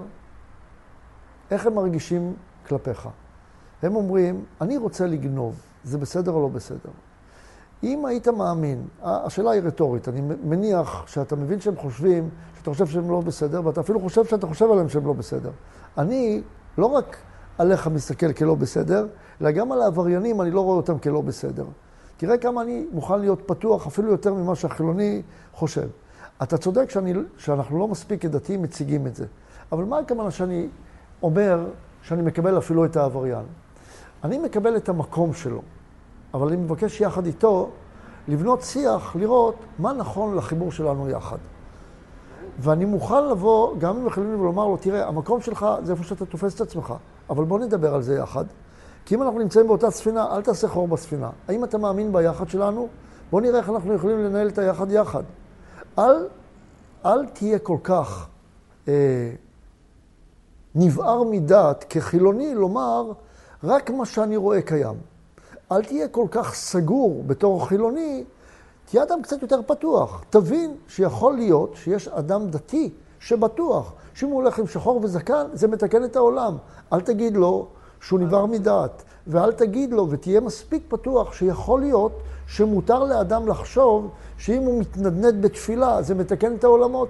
[1.51, 2.33] איך הם מרגישים
[2.67, 3.09] כלפיך?
[3.81, 6.89] הם אומרים, אני רוצה לגנוב, זה בסדר או לא בסדר?
[7.83, 13.09] אם היית מאמין, השאלה היא רטורית, אני מניח שאתה מבין שהם חושבים, שאתה חושב שהם
[13.09, 15.51] לא בסדר, ואתה אפילו חושב שאתה חושב עליהם שהם לא בסדר.
[15.97, 16.41] אני
[16.77, 17.17] לא רק
[17.57, 19.07] עליך מסתכל כלא בסדר,
[19.41, 21.65] אלא גם על העבריינים אני לא רואה אותם כלא בסדר.
[22.21, 25.21] תראה כמה אני מוכן להיות פתוח, אפילו יותר ממה שהחילוני
[25.53, 25.87] חושב.
[26.43, 29.25] אתה צודק שאני, שאנחנו לא מספיק כדתיים מציגים את זה.
[29.71, 30.67] אבל מה הכוונה שאני
[31.23, 31.65] אומר
[32.01, 33.45] שאני מקבל אפילו את העבריין?
[34.23, 35.61] אני מקבל את המקום שלו,
[36.33, 37.69] אבל אני מבקש יחד איתו
[38.27, 41.37] לבנות שיח, לראות מה נכון לחיבור שלנו יחד.
[42.59, 46.55] ואני מוכן לבוא, גם אם יכולים ולומר לו, תראה, המקום שלך זה איפה שאתה תופס
[46.55, 46.93] את עצמך,
[47.29, 48.45] אבל בוא נדבר על זה יחד.
[49.05, 51.29] כי אם אנחנו נמצאים באותה ספינה, אל תעשה חור בספינה.
[51.47, 52.87] האם אתה מאמין ביחד שלנו?
[53.31, 55.23] בוא נראה איך אנחנו יכולים לנהל את היחד יחד.
[55.99, 56.27] אל,
[57.05, 58.27] אל תהיה כל כך
[58.87, 59.31] אה,
[60.75, 63.11] נבער מדעת כחילוני לומר,
[63.63, 64.95] רק מה שאני רואה קיים.
[65.71, 68.23] אל תהיה כל כך סגור בתור חילוני,
[68.85, 70.23] תהיה אדם קצת יותר פתוח.
[70.29, 76.03] תבין שיכול להיות שיש אדם דתי שבטוח שאם הוא הולך עם שחור וזקן, זה מתקן
[76.03, 76.57] את העולם.
[76.93, 77.67] אל תגיד לו
[78.01, 82.11] שהוא נבער מדעת, ואל תגיד לו, ותהיה מספיק פתוח שיכול להיות
[82.47, 87.09] שמותר לאדם לחשוב שאם הוא מתנדנד בתפילה, זה מתקן את העולמות.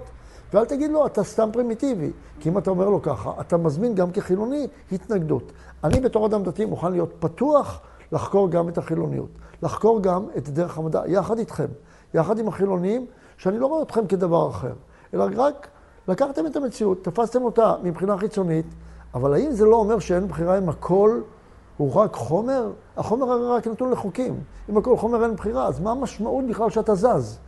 [0.54, 2.12] ואל תגיד לו, אתה סתם פרימיטיבי.
[2.40, 5.52] כי אם אתה אומר לו ככה, אתה מזמין גם כחילוני התנגדות.
[5.84, 9.30] אני בתור אדם דתי מוכן להיות פתוח לחקור גם את החילוניות.
[9.64, 11.68] לחקור גם את דרך המדע, יחד איתכם,
[12.14, 13.06] יחד עם החילונים,
[13.38, 14.74] שאני לא רואה אתכם כדבר אחר,
[15.14, 15.68] אלא רק
[16.08, 18.66] לקחתם את המציאות, תפסתם אותה מבחינה חיצונית,
[19.14, 21.22] אבל האם זה לא אומר שאין בחירה אם הכל
[21.78, 22.72] הוא רק חומר?
[22.98, 24.40] החומר הרי רק נתון לחוקים.
[24.70, 27.40] אם הכל חומר אין בחירה, אז מה המשמעות בכלל שאתה זז?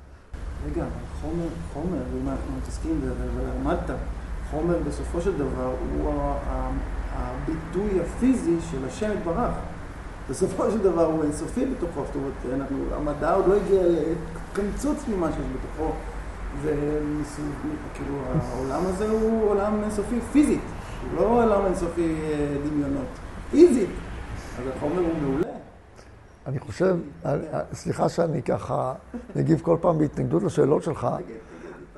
[0.65, 0.85] רגע,
[1.21, 3.95] חומר, חומר, אם אנחנו מתעסקים בזה ולמדת,
[4.51, 6.11] חומר בסופו של דבר הוא
[7.15, 9.53] הביטוי הפיזי של השם יתברך.
[10.29, 15.45] בסופו של דבר הוא אינסופי בתוכו, זאת אומרת, המדע עוד לא הגיע לקמצוץ ממה שיש
[15.45, 15.91] בתוכו,
[16.61, 20.61] וכאילו העולם הזה הוא עולם אינסופי פיזית,
[21.11, 23.07] הוא לא עולם אינסופי אה, דמיונות,
[23.51, 23.89] פיזית,
[24.59, 25.47] אז החומר הוא מעולה.
[26.47, 26.97] אני חושב,
[27.73, 28.93] סליחה שאני ככה
[29.35, 31.07] מגיב כל פעם בהתנגדות לשאלות שלך,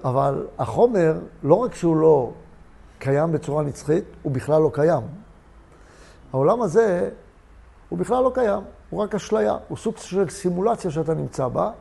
[0.04, 2.32] אבל החומר, לא רק שהוא לא
[3.00, 5.04] קיים בצורה נצחית, הוא בכלל לא קיים.
[6.34, 7.10] העולם הזה
[7.90, 11.72] הוא בכלל לא קיים, הוא רק אשליה, הוא סוג של סימולציה שאתה נמצא בה.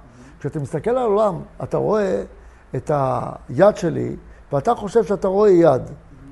[0.40, 2.22] כשאתה מסתכל על העולם, אתה רואה
[2.76, 4.16] את היד שלי,
[4.52, 5.82] ואתה חושב שאתה רואה יד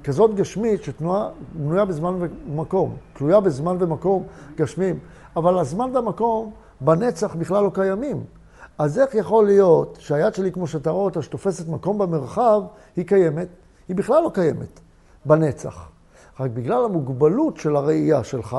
[0.04, 4.98] כזאת גשמית שבנויה בזמן ומקום, תלויה בזמן ומקום גשמים,
[5.36, 8.24] אבל הזמן והמקום בנצח בכלל לא קיימים.
[8.78, 12.62] אז איך יכול להיות שהיד שלי, כמו שאתה רואה אותה, שתופסת מקום במרחב,
[12.96, 13.48] היא קיימת?
[13.88, 14.80] היא בכלל לא קיימת
[15.24, 15.88] בנצח.
[16.40, 18.56] רק בגלל המוגבלות של הראייה שלך,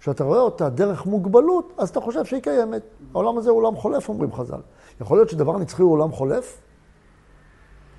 [0.00, 2.82] כשאתה רואה אותה דרך מוגבלות, אז אתה חושב שהיא קיימת.
[3.14, 4.60] העולם הזה הוא עולם חולף, אומרים חז"ל.
[5.00, 6.60] יכול להיות שדבר נצחי הוא עולם חולף?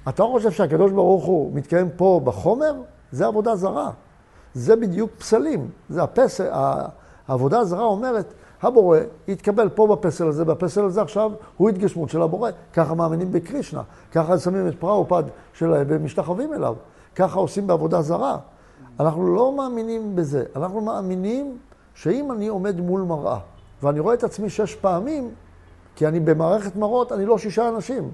[0.09, 2.73] אתה חושב שהקדוש ברוך הוא מתקיים פה בחומר?
[3.11, 3.91] זה עבודה זרה.
[4.53, 5.69] זה בדיוק פסלים.
[5.89, 6.49] זה הפסל,
[7.27, 12.49] העבודה הזרה אומרת, הבורא יתקבל פה בפסל הזה, והפסל הזה עכשיו הוא התגשמות של הבורא.
[12.73, 16.75] ככה מאמינים בקרישנה, ככה שמים את פראופד שלהם ומשתחווים אליו.
[17.15, 18.37] ככה עושים בעבודה זרה.
[18.99, 21.57] אנחנו לא מאמינים בזה, אנחנו מאמינים
[21.93, 23.39] שאם אני עומד מול מראה,
[23.83, 25.29] ואני רואה את עצמי שש פעמים,
[25.95, 28.11] כי אני במערכת מראות, אני לא שישה אנשים.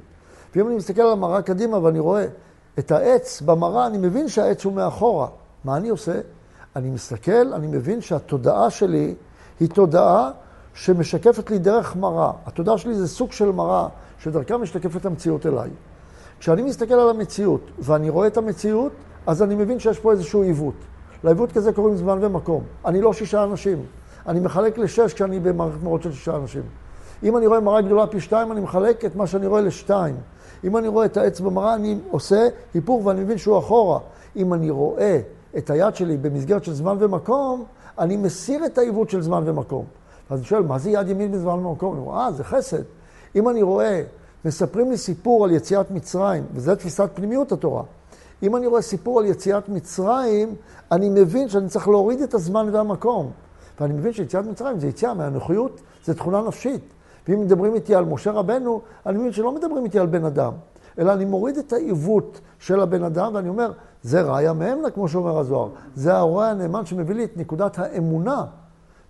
[0.56, 2.26] ואם אני מסתכל על המראה קדימה ואני רואה
[2.80, 5.28] את העץ במראה, אני מבין שהעץ הוא מאחורה.
[5.64, 6.20] מה אני עושה?
[6.76, 9.16] אני מסתכל, אני מבין שהתודעה שלי
[9.60, 10.32] היא תודעה
[10.74, 12.32] שמשקפת לי דרך מראה.
[12.46, 13.88] התודעה שלי זה סוג של מראה
[14.20, 15.70] שדרכה משתקפת המציאות אליי.
[16.40, 18.92] כשאני מסתכל על המציאות ואני רואה את המציאות,
[19.28, 20.74] אז אני מבין שיש פה איזשהו עיוות.
[21.24, 22.64] לעיוות כזה קוראים זמן ומקום.
[22.86, 23.86] אני לא שישה אנשים.
[24.28, 26.64] אני מחלק לשש כשאני במערכת מראות של שישה אנשים.
[27.24, 30.16] אם אני רואה מראה גדולה פי שתיים, אני מחלק את מה שאני רואה לשתיים.
[30.64, 34.00] אם אני רואה את העץ במראה, אני עושה היפוך ואני מבין שהוא אחורה.
[34.36, 35.20] אם אני רואה
[35.58, 37.64] את היד שלי במסגרת של זמן ומקום,
[38.00, 39.86] אני מסיר את העיוות של זמן ומקום.
[40.30, 41.94] אז אני שואל, מה זה יד ימין בזמן ומקום?
[41.94, 42.84] אני אומר, אה, זה חסד.
[43.36, 44.04] אם אני רואה,
[44.46, 47.84] מספרים לי סיפור על יציאת מצרים, וזו תפיסת פנימיות התורה.
[48.44, 50.56] אם אני רואה סיפור על יציאת מצרים,
[50.92, 53.32] אני מבין שאני צריך להוריד את הזמן והמקום.
[53.80, 56.82] ואני מבין שיציאת מצרים זה יציאה מהנוחיות, זה תכונה נפשית.
[57.28, 60.54] ואם מדברים איתי על משה רבנו, אני מבין שלא מדברים איתי על בן אדם,
[61.00, 63.72] אלא אני מוריד את העיוות של הבן אדם, ואני אומר,
[64.04, 65.70] זה ראיה מאמנה, כמו שאומר הזוהר.
[65.96, 68.46] זה הרואה הנאמן שמביא לי את נקודת האמונה.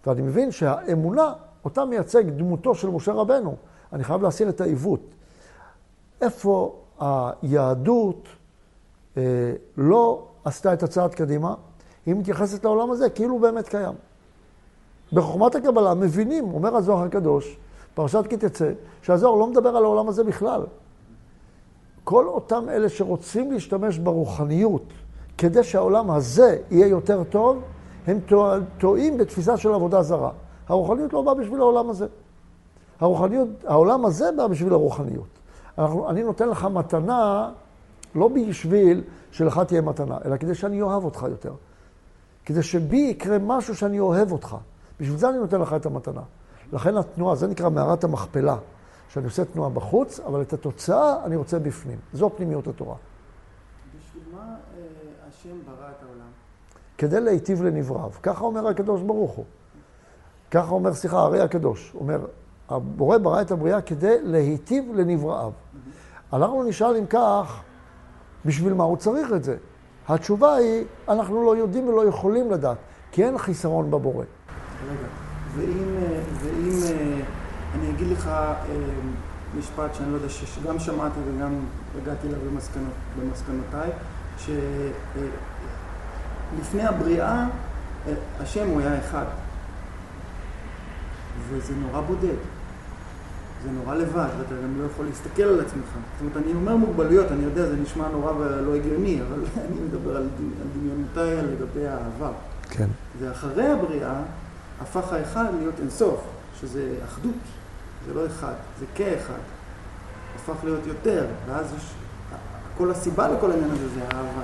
[0.07, 1.33] ואני מבין שהאמונה,
[1.65, 3.55] אותה מייצג דמותו של משה רבנו.
[3.93, 4.99] אני חייב להסיר את העיוות.
[6.21, 8.27] איפה היהדות
[9.17, 9.21] אה,
[9.77, 11.53] לא עשתה את הצעד קדימה?
[12.05, 13.93] היא מתייחסת לעולם הזה כאילו הוא באמת קיים.
[15.13, 17.57] בחוכמת הקבלה מבינים, אומר הזוהר הקדוש,
[17.97, 20.61] פרשת כי תצא, שהזוהר לא מדבר על העולם הזה בכלל.
[22.03, 24.83] כל אותם אלה שרוצים להשתמש ברוחניות
[25.37, 27.61] כדי שהעולם הזה יהיה יותר טוב,
[28.07, 28.19] הם
[28.77, 30.31] טועים בתפיסה של עבודה זרה.
[30.67, 32.07] הרוחניות לא באה בשביל העולם הזה.
[32.99, 35.27] הרוחניות, העולם הזה בא בשביל הרוחניות.
[35.77, 37.51] אנחנו, אני נותן לך מתנה
[38.15, 41.53] לא בשביל שלך תהיה מתנה, אלא כדי שאני אוהב אותך יותר.
[42.45, 44.57] כדי שבי יקרה משהו שאני אוהב אותך.
[44.99, 46.21] בשביל זה אני נותן לך את המתנה.
[46.73, 48.57] לכן התנועה, זה נקרא מערת המכפלה,
[49.09, 51.97] שאני עושה תנועה בחוץ, אבל את התוצאה אני רוצה בפנים.
[52.13, 52.95] זו פנימיות התורה.
[53.99, 54.81] בשביל מה אה,
[55.29, 56.27] השם ברא את העולם?
[56.97, 58.11] כדי להיטיב לנבראיו.
[58.23, 59.45] ככה אומר הקדוש ברוך הוא.
[60.51, 61.91] ככה אומר, סליחה, הרי הקדוש.
[61.95, 62.25] אומר,
[62.69, 65.51] הבורא ברא את הבריאה כדי להיטיב לנבראיו.
[66.33, 67.61] אנחנו נשאל אם כך,
[68.45, 69.57] בשביל מה הוא צריך את זה?
[70.07, 72.77] התשובה היא, אנחנו לא יודעים ולא יכולים לדעת,
[73.11, 74.23] כי אין חיסרון בבורא.
[74.89, 75.07] רגע,
[75.55, 76.56] ואם, אה, ואם
[77.97, 78.53] אגיד לך אה,
[79.57, 81.59] משפט שאני לא יודע, שגם שמעתי וגם
[82.01, 83.89] הגעתי אליו במסקנות, במסקנותיי,
[84.37, 85.23] שלפני
[86.83, 87.45] הבריאה,
[88.39, 89.25] השם הוא היה אחד.
[91.49, 92.35] וזה נורא בודד.
[93.63, 95.85] זה נורא לבד, ואתה גם לא יכול להסתכל על עצמך.
[95.85, 100.17] זאת אומרת, אני אומר מוגבלויות, אני יודע, זה נשמע נורא ולא הגיוני, אבל אני מדבר
[100.17, 100.27] על,
[100.61, 102.31] על דמיונותיי לגבי העבר.
[102.69, 102.87] כן.
[103.19, 104.21] ואחרי הבריאה,
[104.81, 106.23] הפך האחד להיות אינסוף,
[106.59, 107.33] שזה אחדות,
[108.07, 109.39] זה לא אחד, זה כאחד.
[110.35, 111.93] הפך להיות יותר, ואז יש...
[112.77, 114.43] כל הסיבה לכל העניין הזה זה אהבה.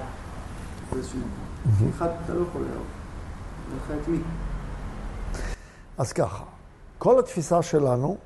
[0.92, 1.90] באיזשהו מקום.
[1.90, 2.86] אחד אתה לא יכול לאהוב.
[3.72, 4.18] ולך את מי?
[5.98, 6.44] אז ככה,
[6.98, 8.18] כל התפיסה שלנו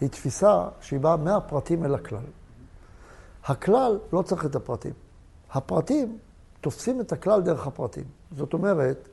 [0.00, 2.18] היא תפיסה שהיא באה מהפרטים אל הכלל.
[3.44, 4.92] הכלל לא צריך את הפרטים.
[5.52, 6.18] הפרטים
[6.60, 8.04] תופסים את הכלל דרך הפרטים.
[8.36, 9.08] זאת אומרת,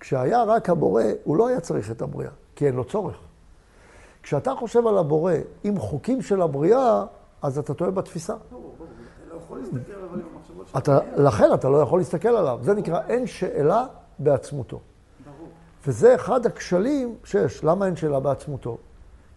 [0.00, 3.16] כשהיה רק הבורא, הוא לא היה צריך את הבריאה, כי אין לו צורך.
[4.22, 7.04] כשאתה חושב על הבורא עם חוקים של הבריאה,
[7.42, 8.34] אז אתה טועה בתפיסה.
[10.76, 12.58] אתה, לכן אתה לא יכול להסתכל עליו.
[12.62, 13.86] זה נקרא אין שאלה
[14.18, 14.80] בעצמותו.
[15.86, 17.64] וזה אחד הכשלים שיש.
[17.64, 18.76] למה אין שאלה בעצמותו?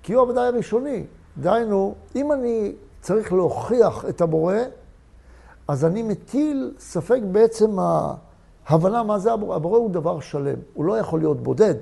[0.03, 1.05] כי הוא הוודאי הראשוני.
[1.37, 4.55] דהיינו, אם אני צריך להוכיח את הבורא,
[5.67, 7.77] אז אני מטיל ספק בעצם
[8.65, 9.55] ההבנה מה זה הבורא.
[9.55, 11.75] הבורא הוא דבר שלם, הוא לא יכול להיות בודד.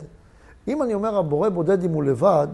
[0.68, 2.48] אם אני אומר הבורא בודד אם הוא לבד,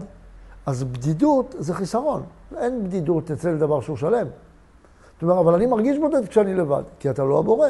[0.66, 2.22] אז בדידות זה חיסרון.
[2.56, 4.26] אין בדידות אצל דבר שהוא שלם.
[5.14, 7.68] זאת אומרת, אבל אני מרגיש בודד כשאני לבד, כי אתה לא הבורא.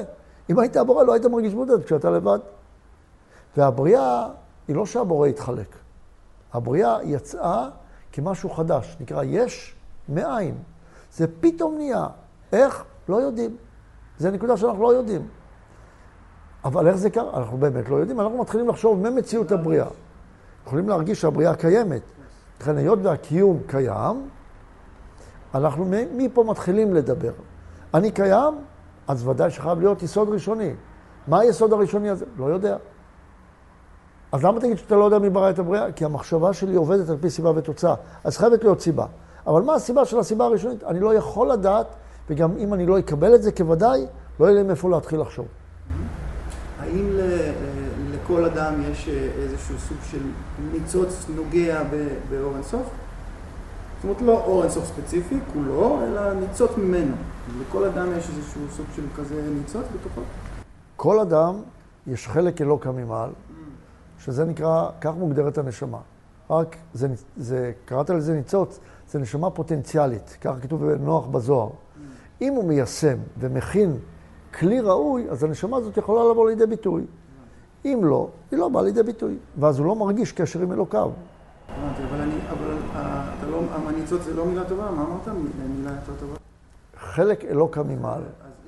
[0.50, 2.38] אם היית הבורא, לא היית מרגיש בודד כשאתה לבד.
[3.56, 4.28] והבריאה
[4.68, 5.76] היא לא שהבורא יתחלק.
[6.52, 7.68] הבריאה יצאה
[8.12, 9.74] כמשהו חדש, נקרא יש
[10.08, 10.54] מאין.
[11.12, 12.06] זה פתאום נהיה.
[12.52, 12.84] איך?
[13.08, 13.56] לא יודעים.
[14.18, 15.28] זה נקודה שאנחנו לא יודעים.
[16.64, 17.38] אבל איך זה קרה?
[17.38, 18.20] אנחנו באמת לא יודעים.
[18.20, 19.86] אנחנו מתחילים לחשוב ממציאות הבריאה.
[20.66, 22.02] יכולים להרגיש שהבריאה קיימת.
[22.60, 24.28] לכן היות והקיום קיים,
[25.54, 25.84] אנחנו
[26.16, 27.32] מפה מתחילים לדבר.
[27.94, 28.54] אני קיים,
[29.08, 30.72] אז ודאי שחייב להיות יסוד ראשוני.
[31.28, 32.24] מה היסוד הראשוני הזה?
[32.38, 32.76] לא יודע.
[34.32, 35.92] אז למה תגיד שאתה לא יודע מי ברא את הבריאה?
[35.92, 37.94] כי המחשבה שלי עובדת על פי סיבה ותוצאה.
[38.24, 39.06] אז חייבת להיות סיבה.
[39.46, 40.84] אבל מה הסיבה של הסיבה הראשונית?
[40.84, 41.86] אני לא יכול לדעת,
[42.30, 44.06] וגם אם אני לא אקבל את זה כוודאי,
[44.40, 45.46] לא יהיה לי מאיפה להתחיל לחשוב.
[46.80, 47.08] האם
[48.30, 50.18] לכל אדם יש אה, איזשהו סוג של
[50.72, 51.82] ניצוץ נוגע
[52.30, 52.82] באור אינסוף?
[52.82, 57.14] זאת אומרת, לא אור אינסוף ספציפי, כולו, אלא ניצוץ ממנו.
[57.60, 60.20] לכל אדם יש איזשהו סוג של כזה ניצוץ בתוכו?
[60.96, 61.54] כל אדם,
[62.06, 63.30] יש חלק אלוקא ממעל,
[64.18, 65.98] שזה נקרא, כך מוגדרת הנשמה.
[66.50, 68.78] רק, זה, זה, קראת לזה ניצוץ,
[69.10, 71.70] זה נשמה פוטנציאלית, ככה כתוב בנוח בזוהר.
[72.40, 73.96] אם הוא מיישם ומכין
[74.58, 77.02] כלי ראוי, אז הנשמה הזאת יכולה לבוא לידי ביטוי.
[77.84, 81.10] אם לא, היא לא באה לידי ביטוי, ואז הוא לא מרגיש קשר עם אלוקיו.
[81.68, 85.28] הבנתי, אבל אני, אבל אה, אתה לא, הניצוץ זה לא מילה טובה, מה אמרת?
[85.76, 86.34] מילה יותר טובה?
[86.96, 88.22] חלק אלוקה ממעל.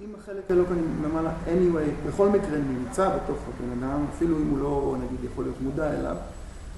[0.05, 4.97] אם החלק אלוקא למעלה, anyway, בכל מקרה נמצא בתוך הבן אדם, אפילו אם הוא לא,
[5.05, 6.17] נגיד, יכול להיות מודע אליו,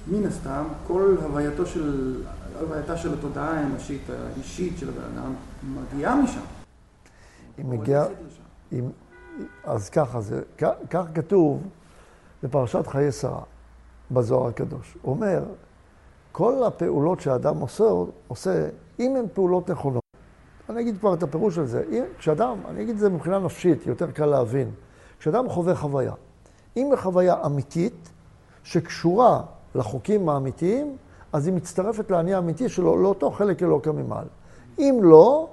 [0.07, 2.15] מן הסתם, כל הווייתו של,
[2.61, 6.41] הווייתה של התודעה האנושית, האישית של הבן אדם, מגיעה משם.
[7.57, 8.05] היא מגיעה,
[9.63, 10.41] אז ככה זה,
[10.89, 11.63] כך כתוב
[12.43, 13.41] בפרשת חיי שרה,
[14.11, 14.97] בזוהר הקדוש.
[15.01, 15.43] הוא אומר,
[16.31, 17.83] כל הפעולות שהאדם עושה,
[18.27, 18.69] עושה,
[18.99, 20.03] אם הן פעולות נכונות,
[20.69, 21.83] אני אגיד כבר את הפירוש של זה.
[22.17, 24.71] כשאדם, אני אגיד את זה מבחינה נפשית, יותר קל להבין.
[25.19, 26.13] כשאדם חווה חוויה,
[26.77, 28.11] אם היא חוויה אמיתית,
[28.63, 29.41] שקשורה
[29.75, 30.97] לחוקים האמיתיים,
[31.33, 34.27] אז היא מצטרפת לאני האמיתי שלו, לאותו חלק אלוקא ממעל.
[34.79, 35.47] אם לא,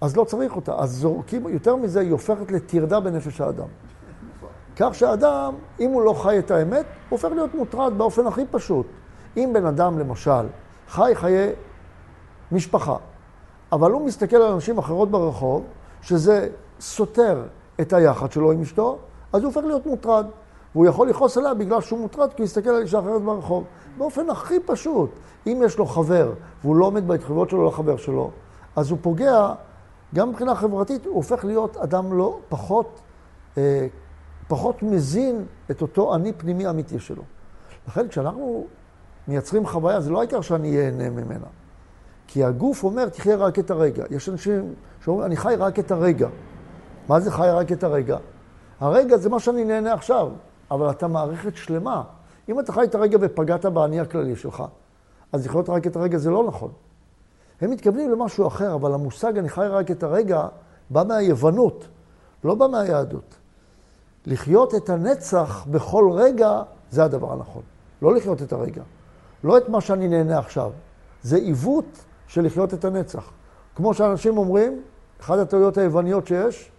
[0.00, 0.78] אז לא צריך אותה.
[0.78, 3.68] אז זורקים, יותר מזה, היא הופכת לטרדה בנפש האדם.
[4.76, 8.86] כך שהאדם, אם הוא לא חי את האמת, הוא הופך להיות מוטרד באופן הכי פשוט.
[9.36, 10.46] אם בן אדם, למשל,
[10.88, 11.52] חי חיי
[12.52, 12.96] משפחה,
[13.72, 15.64] אבל הוא מסתכל על אנשים אחרות ברחוב,
[16.02, 16.48] שזה
[16.80, 17.42] סותר
[17.80, 18.98] את היחד שלו עם אשתו,
[19.32, 20.26] אז הוא הופך להיות מוטרד.
[20.74, 23.64] והוא יכול לכעוס עליה בגלל שהוא מוטרד, כי הוא יסתכל על אישה אחרת ברחוב.
[23.98, 25.10] באופן הכי פשוט,
[25.46, 28.30] אם יש לו חבר, והוא לא עומד בהתחייבות שלו לחבר שלו,
[28.76, 29.52] אז הוא פוגע,
[30.14, 33.00] גם מבחינה חברתית, הוא הופך להיות אדם לא פחות,
[33.58, 33.86] אה,
[34.50, 37.22] פחות מזין את אותו אני פנימי אמיתי שלו.
[37.88, 38.66] לכן כשאנחנו
[39.28, 41.46] מייצרים חוויה, זה לא העיקר שאני אהנה ממנה.
[42.26, 44.04] כי הגוף אומר, תחיה רק את הרגע.
[44.10, 46.28] יש אנשים שאומרים, אני חי רק את הרגע.
[47.08, 48.18] מה זה חי רק את הרגע?
[48.80, 50.28] הרגע זה מה שאני נהנה עכשיו,
[50.70, 52.02] אבל אתה מערכת שלמה.
[52.48, 54.64] אם אתה חי את הרגע ופגעת באני הכללי שלך,
[55.32, 56.70] אז לחיות רק את הרגע זה לא נכון.
[57.60, 60.46] הם מתכוונים למשהו אחר, אבל המושג אני חי רק את הרגע
[60.90, 61.88] בא מהיוונות,
[62.44, 63.39] לא בא מהיהדות.
[64.26, 67.62] לחיות את הנצח בכל רגע זה הדבר הנכון.
[68.02, 68.82] לא לחיות את הרגע.
[69.44, 70.70] לא את מה שאני נהנה עכשיו.
[71.22, 73.30] זה עיוות של לחיות את הנצח.
[73.74, 74.82] כמו שאנשים אומרים,
[75.20, 76.70] אחת הטעויות היווניות שיש,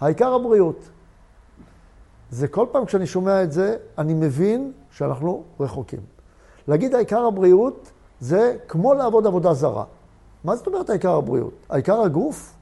[0.00, 0.88] העיקר הבריאות.
[2.30, 6.00] זה כל פעם כשאני שומע את זה, אני מבין שאנחנו רחוקים.
[6.68, 7.90] להגיד העיקר הבריאות
[8.20, 9.84] זה כמו לעבוד עבודה זרה.
[10.44, 11.54] מה זאת אומרת העיקר הבריאות?
[11.70, 12.54] העיקר הגוף?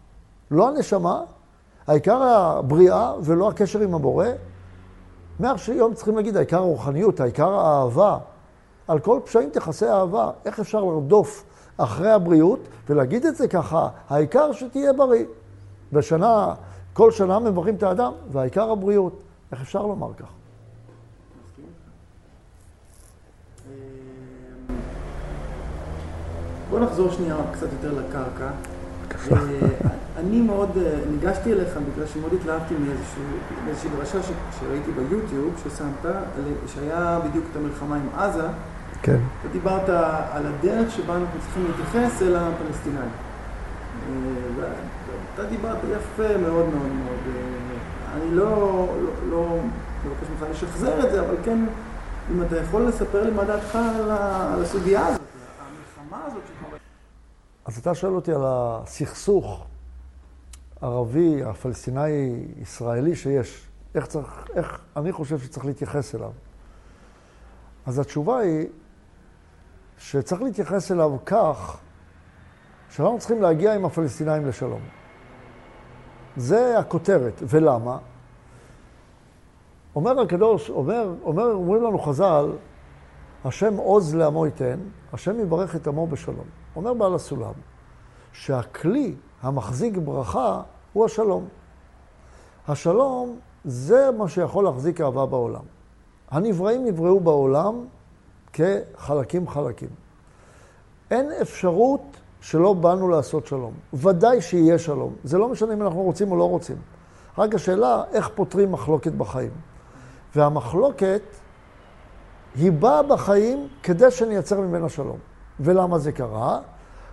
[0.51, 1.23] לא הנשמה?
[1.87, 4.27] העיקר הבריאה ולא הקשר עם הבורא?
[5.41, 8.19] מהיום צריכים להגיד העיקר הרוחניות, העיקר האהבה.
[8.89, 10.31] על כל פשעים תכסה אהבה.
[10.45, 11.45] איך אפשר לרדוף
[11.77, 15.25] אחרי הבריאות ולהגיד את זה ככה, העיקר שתהיה בריא.
[15.93, 16.55] בשנה,
[16.93, 19.23] כל שנה מברכים את האדם, והעיקר הבריאות.
[19.53, 20.27] איך אפשר לומר כך?
[26.71, 28.51] בוא נחזור שנייה קצת יותר לקרקע.
[29.33, 29.39] אה,
[30.17, 32.75] אני מאוד, אה, ניגשתי אליך בגלל שמאוד התלהבתי
[33.65, 34.19] מאיזושהי דרשה
[34.61, 36.15] שראיתי ביוטיוב ששמת,
[36.67, 38.47] שהיה בדיוק את המלחמה עם עזה.
[39.03, 39.19] כן.
[39.45, 39.89] ודיברת
[40.33, 43.11] על הדרך שבה אנחנו צריכים להתייחס אל הפלסטינאים.
[44.09, 44.15] אה,
[44.57, 47.35] ואתה דיברת יפה מאוד מאוד מאוד.
[48.15, 49.59] אני לא, לא, לא
[50.07, 51.59] מבקש ממך לשחזר את זה, אבל כן,
[52.33, 54.11] אם אתה יכול לספר לי מה דעתך על
[54.63, 55.21] הסוגיה הזאת,
[55.61, 56.90] המלחמה הזאת שקורית.
[57.71, 59.67] אז אתה שואל אותי על הסכסוך
[60.81, 66.31] ערבי, הפלסטיני, ישראלי שיש, איך צריך, איך אני חושב שצריך להתייחס אליו.
[67.87, 68.67] אז התשובה היא
[69.99, 71.81] שצריך להתייחס אליו כך
[72.91, 74.83] שאנחנו צריכים להגיע עם הפלסטינאים לשלום.
[76.37, 77.43] זה הכותרת.
[77.49, 77.99] ולמה?
[79.97, 82.53] אומר הקדוש, אומר, אומר, אומרים לנו חז"ל,
[83.45, 84.79] השם עוז לעמו ייתן,
[85.13, 86.60] השם יברך את עמו בשלום.
[86.77, 87.53] אומר בעל הסולם,
[88.33, 91.49] שהכלי המחזיק ברכה הוא השלום.
[92.69, 95.63] השלום זה מה שיכול להחזיק אהבה בעולם.
[96.31, 97.85] הנבראים נבראו בעולם
[98.53, 99.89] כחלקים חלקים.
[101.11, 102.03] אין אפשרות
[102.41, 103.73] שלא באנו לעשות שלום.
[103.95, 105.15] ודאי שיהיה שלום.
[105.25, 106.77] זה לא משנה אם אנחנו רוצים או לא רוצים.
[107.39, 109.51] רק השאלה, איך פותרים מחלוקת בחיים.
[110.37, 111.23] והמחלוקת
[112.55, 115.19] היא באה בחיים כדי שנייצר ממנה שלום.
[115.61, 116.61] ולמה זה קרה?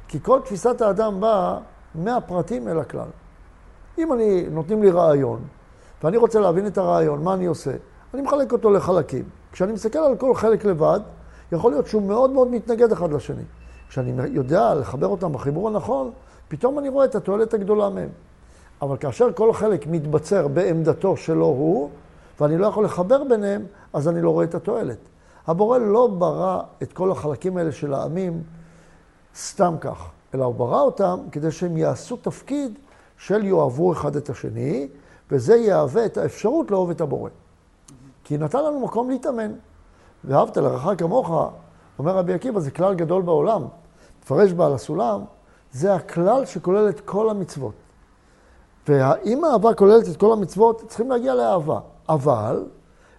[0.08, 1.58] כי כל תפיסת האדם באה
[1.96, 3.08] מהפרטים אל הכלל.
[3.98, 5.40] אם אני, נותנים לי רעיון,
[6.04, 7.72] ואני רוצה להבין את הרעיון, מה אני עושה?
[8.14, 9.24] אני מחלק אותו לחלקים.
[9.52, 11.00] כשאני מסתכל על כל חלק לבד,
[11.52, 13.44] יכול להיות שהוא מאוד מאוד מתנגד אחד לשני.
[13.90, 16.12] כשאני יודע לחבר אותם בחיבור הנכון,
[16.48, 18.10] פתאום אני רואה את התועלת הגדולה מהם.
[18.82, 21.90] אבל כאשר כל חלק מתבצר בעמדתו שלו הוא,
[22.40, 24.98] ואני לא יכול לחבר ביניהם, אז אני לא רואה את התועלת.
[25.48, 28.44] הבורא לא ברא את כל החלקים האלה של העמים
[29.36, 32.80] סתם כך, אלא הוא ברא אותם כדי שהם יעשו תפקיד
[33.18, 34.88] של יאהבו אחד את השני,
[35.32, 37.30] וזה יהווה את האפשרות לאהוב את הבורא.
[38.24, 39.52] כי נתן לנו מקום להתאמן.
[40.24, 41.32] ואהבת לרעך כמוך,
[42.00, 43.64] אומר רבי עקיבא, זה כלל גדול בעולם.
[44.24, 45.22] מפרש בעל הסולם,
[45.72, 47.74] זה הכלל שכולל את כל המצוות.
[48.88, 51.80] ואם האהבה כוללת את כל המצוות, צריכים להגיע לאהבה.
[52.10, 52.66] אבל,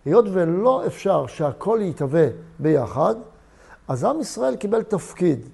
[0.09, 2.27] היות ולא אפשר שהכל יתהווה
[2.59, 3.15] ביחד,
[3.89, 5.49] אז עם ישראל קיבל תפקיד.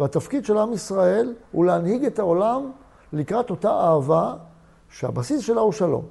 [0.00, 2.70] והתפקיד של עם ישראל הוא להנהיג את העולם
[3.12, 4.34] לקראת אותה אהבה
[4.90, 6.02] שהבסיס שלה הוא שלום.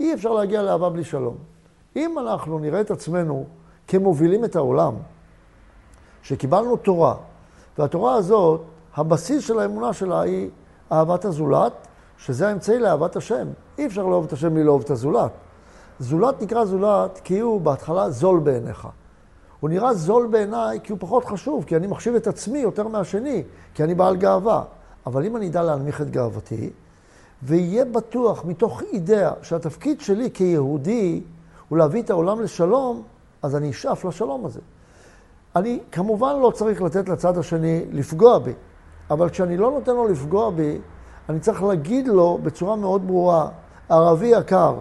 [0.00, 1.36] אי אפשר להגיע לאהבה בלי שלום.
[1.96, 3.46] אם אנחנו נראה את עצמנו
[3.88, 4.94] כמובילים את העולם,
[6.22, 7.14] שקיבלנו תורה,
[7.78, 8.60] והתורה הזאת,
[8.96, 10.50] הבסיס של האמונה שלה היא
[10.92, 11.72] אהבת הזולת,
[12.18, 13.48] שזה האמצעי לאהבת השם.
[13.78, 15.30] אי אפשר לאהוב את השם בלי לאהוב את הזולת.
[16.00, 18.88] זולת נקרא זולת כי הוא בהתחלה זול בעיניך.
[19.60, 23.42] הוא נראה זול בעיניי כי הוא פחות חשוב, כי אני מחשיב את עצמי יותר מהשני,
[23.74, 24.64] כי אני בעל גאווה.
[25.06, 26.70] אבל אם אני אדע להנמיך את גאוותי,
[27.42, 31.22] ויהיה בטוח מתוך אידאה שהתפקיד שלי כיהודי
[31.68, 33.02] הוא להביא את העולם לשלום,
[33.42, 34.60] אז אני אשאף לשלום הזה.
[35.56, 38.52] אני כמובן לא צריך לתת לצד השני לפגוע בי,
[39.10, 40.78] אבל כשאני לא נותן לו לפגוע בי,
[41.28, 43.48] אני צריך להגיד לו בצורה מאוד ברורה,
[43.88, 44.74] ערבי יקר,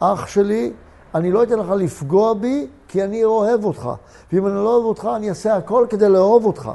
[0.00, 0.72] אח שלי,
[1.14, 3.90] אני לא אתן לך לפגוע בי, כי אני אוהב אותך.
[4.32, 6.70] ואם אני לא אוהב אותך, אני אעשה הכל כדי לאהוב אותך.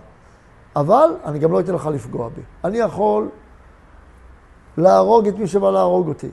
[0.76, 2.42] אבל אני גם לא אתן לך לפגוע בי.
[2.64, 3.30] אני יכול
[4.78, 6.30] להרוג את מי שבא להרוג אותי,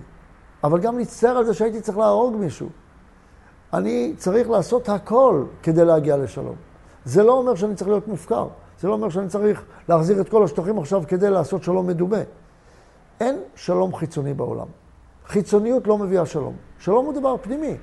[0.64, 2.68] אבל גם להצטער על זה שהייתי צריך להרוג מישהו.
[3.72, 6.56] אני צריך לעשות הכל כדי להגיע לשלום.
[7.04, 8.46] זה לא אומר שאני צריך להיות מופקר.
[8.80, 12.22] זה לא אומר שאני צריך להחזיר את כל השטחים עכשיו כדי לעשות שלום מדומה.
[13.20, 14.66] אין שלום חיצוני בעולם.
[15.28, 16.56] חיצוניות לא מביאה שלום.
[16.78, 17.76] שלום הוא דבר פנימי.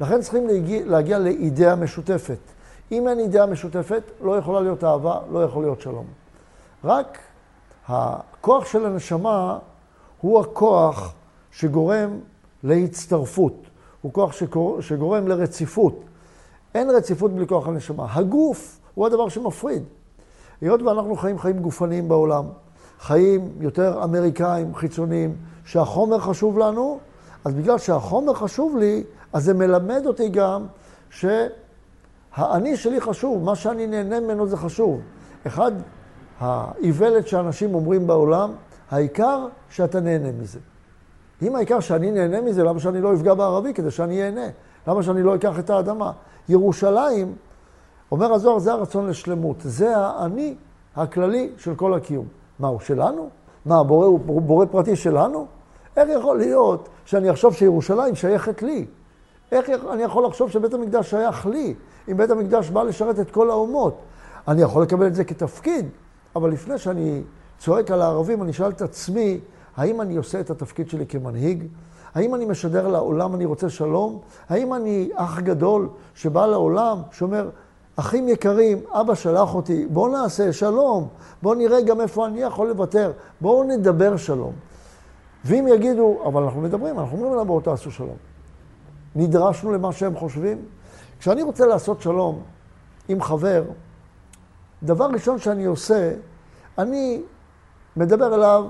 [0.00, 2.38] לכן צריכים להגיע, להגיע לאידאה משותפת.
[2.92, 6.06] אם אין אידאה משותפת, לא יכולה להיות אהבה, לא יכול להיות שלום.
[6.84, 7.18] רק
[7.88, 9.58] הכוח של הנשמה
[10.20, 11.14] הוא הכוח
[11.50, 12.10] שגורם
[12.62, 13.54] להצטרפות,
[14.02, 14.32] הוא כוח
[14.80, 16.00] שגורם לרציפות.
[16.74, 18.06] אין רציפות בלי כוח הנשמה.
[18.10, 19.82] הגוף הוא הדבר שמפריד.
[20.60, 22.44] היות ואנחנו חיים חיים גופניים בעולם,
[23.00, 25.36] חיים יותר אמריקאים, חיצוניים,
[25.68, 26.98] שהחומר חשוב לנו,
[27.44, 30.66] אז בגלל שהחומר חשוב לי, אז זה מלמד אותי גם
[31.10, 35.00] שהאני שלי חשוב, מה שאני נהנה ממנו זה חשוב.
[35.46, 35.72] אחד
[36.40, 38.52] האיוולת שאנשים אומרים בעולם,
[38.90, 40.58] העיקר שאתה נהנה מזה.
[41.42, 44.46] אם העיקר שאני נהנה מזה, למה שאני לא אפגע בערבי כדי שאני אהנה?
[44.86, 46.12] למה שאני לא אקח את האדמה?
[46.48, 47.34] ירושלים,
[48.12, 49.56] אומר הזוהר, זה הרצון לשלמות.
[49.60, 50.54] זה האני
[50.96, 52.26] הכללי של כל הקיום.
[52.58, 53.28] מה, הוא שלנו?
[53.66, 55.57] מה, הבורא הוא בורא פרטי שלנו?
[55.98, 58.86] איך יכול להיות שאני אחשוב שירושלים שייכת לי?
[59.52, 61.74] איך אני יכול לחשוב שבית המקדש שייך לי,
[62.10, 63.98] אם בית המקדש בא לשרת את כל האומות?
[64.48, 65.88] אני יכול לקבל את זה כתפקיד,
[66.36, 67.22] אבל לפני שאני
[67.58, 69.40] צועק על הערבים, אני אשאל את עצמי,
[69.76, 71.66] האם אני עושה את התפקיד שלי כמנהיג?
[72.14, 74.18] האם אני משדר לעולם אני רוצה שלום?
[74.48, 77.48] האם אני אח גדול שבא לעולם, שאומר,
[77.96, 81.08] אחים יקרים, אבא שלח אותי, בואו נעשה שלום,
[81.42, 84.52] בואו נראה גם איפה אני יכול לוותר, בואו נדבר שלום.
[85.44, 88.16] ואם יגידו, אבל אנחנו מדברים, אנחנו אומרים להם, בואו תעשו שלום.
[89.16, 90.58] נדרשנו למה שהם חושבים.
[91.18, 92.42] כשאני רוצה לעשות שלום
[93.08, 93.64] עם חבר,
[94.82, 96.12] דבר ראשון שאני עושה,
[96.78, 97.22] אני
[97.96, 98.64] מדבר אליו,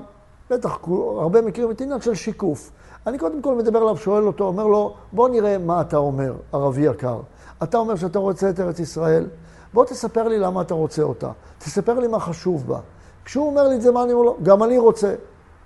[0.51, 0.79] בטח
[1.19, 2.71] הרבה מכירים את העניין של שיקוף.
[3.07, 6.81] אני קודם כל מדבר אליו, שואל אותו, אומר לו, בוא נראה מה אתה אומר, ערבי
[6.81, 7.21] יקר.
[7.62, 9.27] אתה אומר שאתה רוצה את ארץ ישראל,
[9.75, 11.31] בוא תספר לי למה אתה רוצה אותה.
[11.59, 12.81] תספר לי מה חשוב בה.
[13.25, 14.37] כשהוא אומר לי את זה, מה אני אומר לו?
[14.43, 15.14] גם אני רוצה.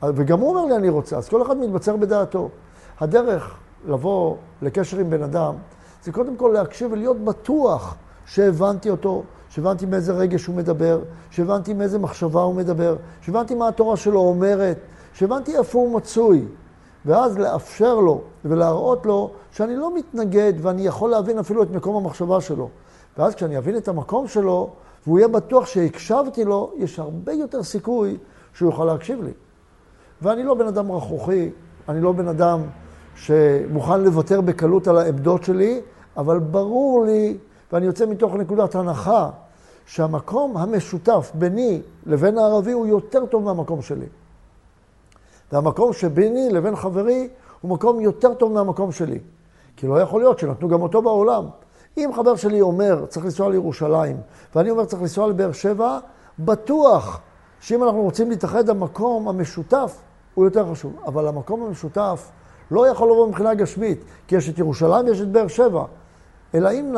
[0.08, 2.48] וגם הוא אומר לי אני רוצה, אז כל אחד מתבצר בדעתו.
[3.00, 3.54] הדרך
[3.86, 5.54] לבוא לקשר עם בן אדם,
[6.04, 7.96] זה קודם כל להקשיב ולהיות בטוח
[8.26, 11.00] שהבנתי אותו, שהבנתי מאיזה רגש הוא מדבר,
[11.30, 14.78] שהבנתי מאיזה מחשבה הוא מדבר, שהבנתי מה התורה שלו אומרת,
[15.14, 16.44] שהבנתי איפה הוא מצוי.
[17.06, 22.40] ואז לאפשר לו ולהראות לו שאני לא מתנגד ואני יכול להבין אפילו את מקום המחשבה
[22.40, 22.68] שלו.
[23.18, 24.70] ואז כשאני אבין את המקום שלו,
[25.06, 28.16] והוא יהיה בטוח שהקשבתי לו, יש הרבה יותר סיכוי
[28.54, 29.32] שהוא יוכל להקשיב לי.
[30.22, 31.50] ואני לא בן אדם רכרוכי,
[31.88, 32.60] אני לא בן אדם
[33.14, 35.80] שמוכן לוותר בקלות על העמדות שלי,
[36.16, 37.36] אבל ברור לי,
[37.72, 39.30] ואני יוצא מתוך נקודת הנחה,
[39.86, 44.06] שהמקום המשותף ביני לבין הערבי הוא יותר טוב מהמקום שלי.
[45.52, 47.28] והמקום שביני לבין חברי
[47.60, 49.18] הוא מקום יותר טוב מהמקום שלי.
[49.76, 51.44] כי לא יכול להיות שנתנו גם אותו בעולם.
[51.96, 54.16] אם חבר שלי אומר, צריך לנסוע לירושלים,
[54.54, 55.98] ואני אומר, צריך לנסוע לבאר שבע,
[56.38, 57.20] בטוח
[57.60, 59.98] שאם אנחנו רוצים להתאחד, המקום המשותף
[60.34, 60.96] הוא יותר חשוב.
[61.06, 62.30] אבל המקום המשותף
[62.70, 65.84] לא יכול לבוא מבחינה גשמית, כי יש את ירושלים ויש את באר שבע.
[66.54, 66.94] אלא אם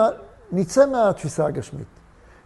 [0.53, 1.87] נצא מהתפיסה הגשמית.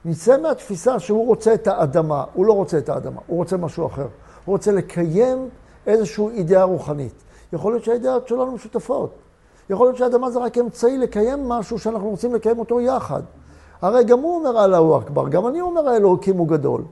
[0.05, 4.07] נצא מהתפיסה שהוא רוצה את האדמה, הוא לא רוצה את האדמה, הוא רוצה משהו אחר.
[4.45, 5.49] הוא רוצה לקיים
[5.86, 7.14] איזושהי אידאה רוחנית.
[7.53, 9.14] יכול להיות שהאידאות שלנו משותפות.
[9.70, 13.22] יכול להיות שהאדמה זה רק אמצעי לקיים משהו שאנחנו רוצים לקיים אותו יחד.
[13.82, 16.82] הרי גם הוא אומר אללהו אכבר, גם אני אומר האלוהים הוא גדול.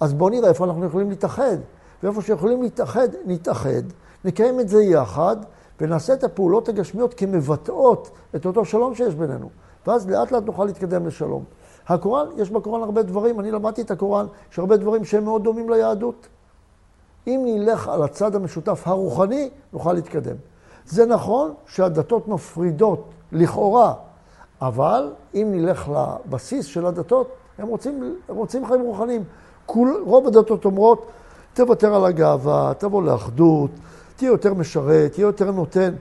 [0.00, 1.56] אז בואו נראה איפה אנחנו יכולים להתאחד.
[2.04, 3.82] ואיפה שיכולים להתאחד, נתאחד,
[4.24, 5.36] נקיים את זה יחד,
[5.80, 9.50] ונעשה את הפעולות הגשמיות כמבטאות את אותו שלום שיש בינינו.
[9.86, 11.44] ואז לאט לאט נוכל להתקדם לשלום.
[11.88, 15.70] הקוראן, יש בקוראן הרבה דברים, אני למדתי את הקוראן, יש הרבה דברים שהם מאוד דומים
[15.70, 16.28] ליהדות.
[17.26, 20.36] אם נלך על הצד המשותף הרוחני, נוכל להתקדם.
[20.86, 23.94] זה נכון שהדתות מפרידות, לכאורה,
[24.60, 27.28] אבל אם נלך לבסיס של הדתות,
[27.58, 29.24] הם רוצים, הם רוצים חיים רוחניים.
[29.66, 31.06] כול, רוב הדתות אומרות,
[31.54, 33.70] תוותר על הגאווה, תבוא לאחדות,
[34.16, 35.94] תהיה יותר משרת, תהיה יותר נותן.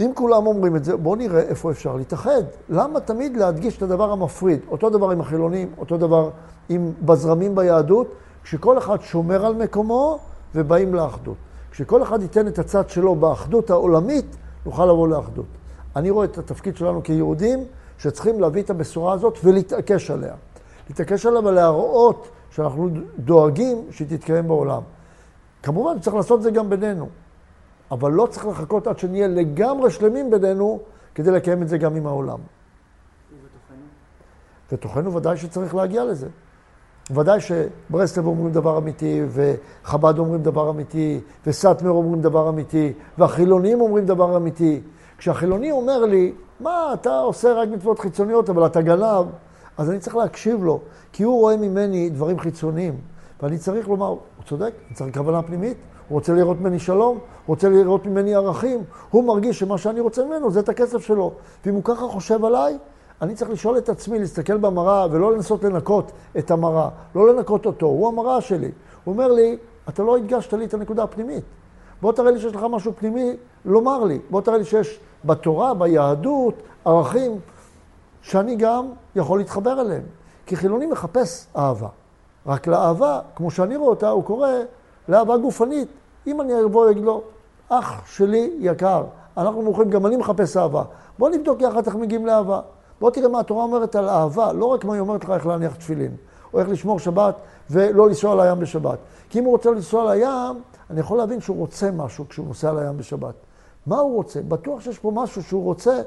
[0.00, 2.42] אם כולם אומרים את זה, בואו נראה איפה אפשר להתאחד.
[2.68, 4.60] למה תמיד להדגיש את הדבר המפריד?
[4.70, 6.30] אותו דבר עם החילונים, אותו דבר
[6.68, 8.06] עם בזרמים ביהדות,
[8.42, 10.18] כשכל אחד שומר על מקומו
[10.54, 11.36] ובאים לאחדות.
[11.70, 14.36] כשכל אחד ייתן את הצד שלו באחדות העולמית,
[14.66, 15.46] נוכל לבוא לאחדות.
[15.96, 17.64] אני רואה את התפקיד שלנו כיהודים,
[17.98, 20.34] שצריכים להביא את הבשורה הזאת ולהתעקש עליה.
[20.88, 22.88] להתעקש עליה ולהראות שאנחנו
[23.18, 24.82] דואגים שהיא תתקיים בעולם.
[25.62, 27.08] כמובן, צריך לעשות את זה גם בינינו,
[27.90, 30.80] אבל לא צריך לחכות עד שנהיה לגמרי שלמים בינינו
[31.14, 32.38] כדי לקיים את זה גם עם העולם.
[33.32, 33.84] ובתוכנו?
[34.72, 36.28] בתוכנו ודאי שצריך להגיע לזה.
[37.14, 44.06] ודאי שברסלב אומרים דבר אמיתי, וחב"ד אומרים דבר אמיתי, וסאטמר אומרים דבר אמיתי, והחילונים אומרים
[44.06, 44.80] דבר אמיתי.
[45.18, 49.26] כשהחילוני אומר לי, מה, אתה עושה רק מצוות חיצוניות, אבל אתה גנב,
[49.78, 50.80] אז אני צריך להקשיב לו,
[51.12, 52.94] כי הוא רואה ממני דברים חיצוניים,
[53.42, 55.76] ואני צריך לומר, הוא צודק, אני צריך כוונה פנימית,
[56.08, 60.24] הוא רוצה לראות ממני שלום, הוא רוצה לראות ממני ערכים, הוא מרגיש שמה שאני רוצה
[60.24, 61.32] ממנו זה את הכסף שלו.
[61.66, 62.78] ואם הוא ככה חושב עליי,
[63.22, 67.86] אני צריך לשאול את עצמי, להסתכל במראה ולא לנסות לנקות את המראה, לא לנקות אותו,
[67.86, 68.70] הוא המראה שלי.
[69.04, 69.56] הוא אומר לי,
[69.88, 71.44] אתה לא הדגשת לי את הנקודה הפנימית.
[72.02, 74.18] בוא תראה לי שיש לך משהו פנימי לומר לי.
[74.30, 76.54] בוא תראה לי שיש בתורה, ביהדות,
[76.84, 77.38] ערכים
[78.22, 80.02] שאני גם יכול להתחבר אליהם.
[80.46, 81.88] כי חילוני מחפש אהבה.
[82.46, 84.48] רק לאהבה, כמו שאני רואה אותה, הוא קורא
[85.08, 85.88] לאהבה גופנית.
[86.26, 87.22] אם אני אבוא ואגיד לו,
[87.68, 89.04] אח שלי יקר,
[89.36, 90.82] אנחנו מוכרים, גם אני מחפש אהבה.
[91.18, 92.60] בוא נבדוק יחד איך מגיעים לאהבה.
[93.00, 95.74] בוא תראה מה התורה אומרת על אהבה, לא רק מה היא אומרת לך איך להניח
[95.74, 96.16] תפילין,
[96.54, 97.34] או איך לשמור שבת
[97.70, 98.98] ולא לנסוע לים בשבת.
[99.28, 102.96] כי אם הוא רוצה לנסוע לים, אני יכול להבין שהוא רוצה משהו כשהוא נוסע לים
[102.96, 103.34] בשבת.
[103.86, 104.40] מה הוא רוצה?
[104.48, 106.00] בטוח שיש פה משהו שהוא רוצה,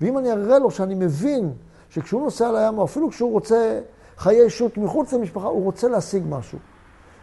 [0.00, 1.52] ואם אני אראה לו שאני מבין
[1.90, 3.80] שכשהוא נוסע לים, או אפילו כשהוא רוצה
[4.16, 6.58] חיי אישות מחוץ למשפחה, הוא רוצה להשיג משהו.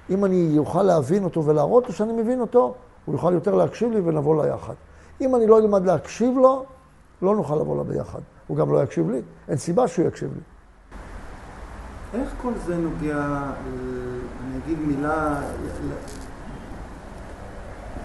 [0.09, 2.73] אם אני אוכל להבין אותו ולהראות לו שאני מבין אותו,
[3.05, 4.73] הוא יוכל יותר להקשיב לי ונבוא ליחד.
[5.21, 6.65] אם אני לא אלמד להקשיב לו,
[7.21, 8.19] לא נוכל לבוא לה ביחד.
[8.47, 9.21] הוא גם לא יקשיב לי.
[9.47, 10.41] אין סיבה שהוא יקשיב לי.
[12.19, 13.51] איך כל זה נוגע,
[14.47, 15.41] אני אגיד מילה,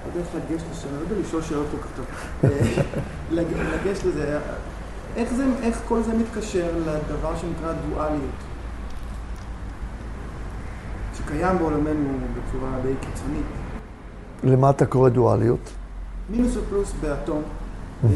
[0.05, 2.07] לא יודע איך לגשת לשם, לא יודע לשאול שאלות כל כך טוב.
[3.30, 4.38] לגשת לזה,
[5.16, 8.40] איך, זה, איך כל זה מתקשר לדבר שנקרא דואליות,
[11.18, 13.44] שקיים בעולמנו בצורה די קיצונית?
[14.44, 15.70] למה אתה קורא דואליות?
[16.30, 17.42] מינוס ופלוס באטום,
[18.05, 18.11] אה,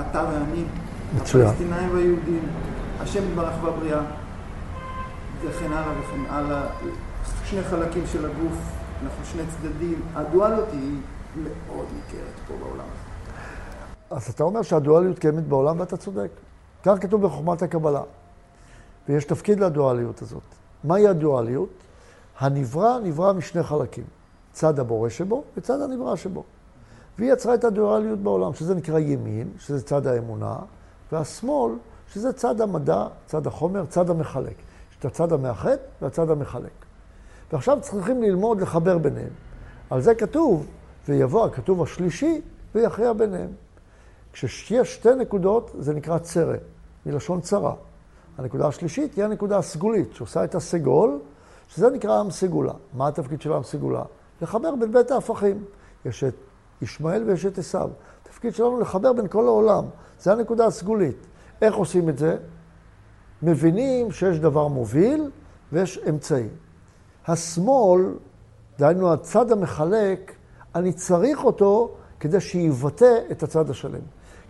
[0.00, 0.64] אתה ואני.
[1.16, 2.42] הפלסטינאים והיהודים,
[3.00, 4.00] השם יתברך בבריאה,
[5.44, 6.62] וכן הלאה וכן הלאה,
[7.44, 8.58] שני חלקים של הגוף,
[9.02, 10.98] אנחנו שני צדדים, הדואליות היא
[11.42, 13.14] מאוד ניכרת פה בעולם הזה.
[14.10, 16.30] אז אתה אומר שהדואליות קיימת בעולם ואתה צודק.
[16.84, 18.02] כך כתוב בחוכמת הקבלה.
[19.08, 20.42] ויש תפקיד לדואליות הזאת.
[20.84, 21.68] מהי הדואליות?
[22.38, 24.04] הנברא נברא משני חלקים,
[24.52, 26.42] צד הבורא שבו וצד הנברא שבו.
[27.18, 30.56] והיא יצרה את הדואליות בעולם, שזה נקרא ימין, שזה צד האמונה,
[31.12, 31.72] והשמאל,
[32.12, 34.56] שזה צד המדע, צד החומר, צד המחלק.
[34.90, 36.83] יש את הצד המאחד והצד המחלק.
[37.54, 39.28] ועכשיו צריכים ללמוד לחבר ביניהם.
[39.90, 40.66] על זה כתוב,
[41.08, 42.40] ויבוא הכתוב השלישי
[42.74, 43.50] ויכריע ביניהם.
[44.32, 46.56] כשיש שתי נקודות, זה נקרא צרה,
[47.06, 47.74] מלשון צרה.
[48.38, 51.18] הנקודה השלישית היא הנקודה הסגולית, שעושה את הסגול,
[51.68, 52.72] שזה נקרא עם סגולה.
[52.92, 54.02] מה התפקיד של עם סגולה?
[54.42, 55.64] לחבר בין בית ההפכים.
[56.04, 56.34] יש את
[56.82, 57.90] ישמעאל ויש את עשיו.
[58.22, 59.84] התפקיד שלנו לחבר בין כל העולם.
[60.20, 61.26] זה הנקודה הסגולית.
[61.62, 62.36] איך עושים את זה?
[63.42, 65.30] מבינים שיש דבר מוביל
[65.72, 66.48] ויש אמצעי.
[67.28, 68.14] השמאל,
[68.78, 70.32] דהיינו הצד המחלק,
[70.74, 74.00] אני צריך אותו כדי שיבטא את הצד השלם.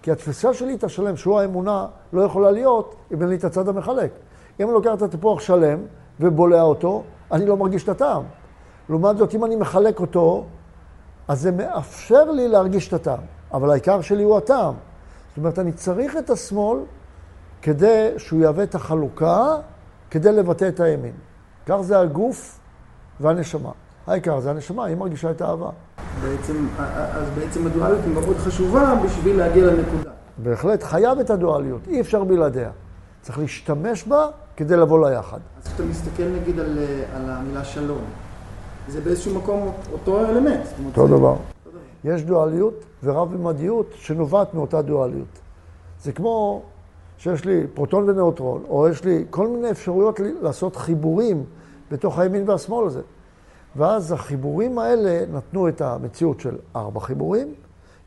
[0.03, 3.69] כי התפיסה שלי את השלם, שהוא האמונה, לא יכולה להיות אם אין לי את הצד
[3.69, 4.13] המחלק.
[4.61, 5.79] אם אני לוקח את התפוח שלם
[6.21, 7.03] ובולע אותו,
[7.33, 8.23] אני לא מרגיש את הטעם.
[8.89, 10.45] לעומת זאת, אם אני מחלק אותו,
[11.29, 13.21] אז זה מאפשר לי להרגיש את הטעם.
[13.53, 14.75] אבל העיקר שלי הוא הטעם.
[15.29, 16.79] זאת אומרת, אני צריך את השמאל
[17.63, 19.57] כדי שהוא יהווה את החלוקה,
[20.11, 21.15] כדי לבטא את הימין.
[21.67, 22.61] כך זה הגוף
[23.21, 23.71] והנשמה.
[24.07, 25.71] העיקר זה הנשמה, היא מרגישה את האהבה.
[26.23, 30.11] בעצם, אז בעצם הדואליות היא מאוד חשובה בשביל להגיע לנקודה.
[30.39, 32.71] בהחלט, חייב את הדואליות, אי אפשר בלעדיה.
[33.23, 35.39] צריך להשתמש בה כדי לבוא ליחד.
[35.63, 36.79] אז כשאתה מסתכל נגיד על,
[37.17, 38.05] על המילה שלום,
[38.89, 40.67] זה באיזשהו מקום אותו אלמנט.
[40.87, 41.35] אותו דבר.
[42.05, 45.39] יש דואליות ורב-ממדיות שנובעת מאותה דואליות.
[46.03, 46.63] זה כמו
[47.19, 51.45] שיש לי פרוטון ונאוטרון, או יש לי כל מיני אפשרויות לעשות חיבורים
[51.91, 53.01] בתוך הימין והשמאל הזה.
[53.77, 57.55] ואז החיבורים האלה נתנו את המציאות של ארבע חיבורים,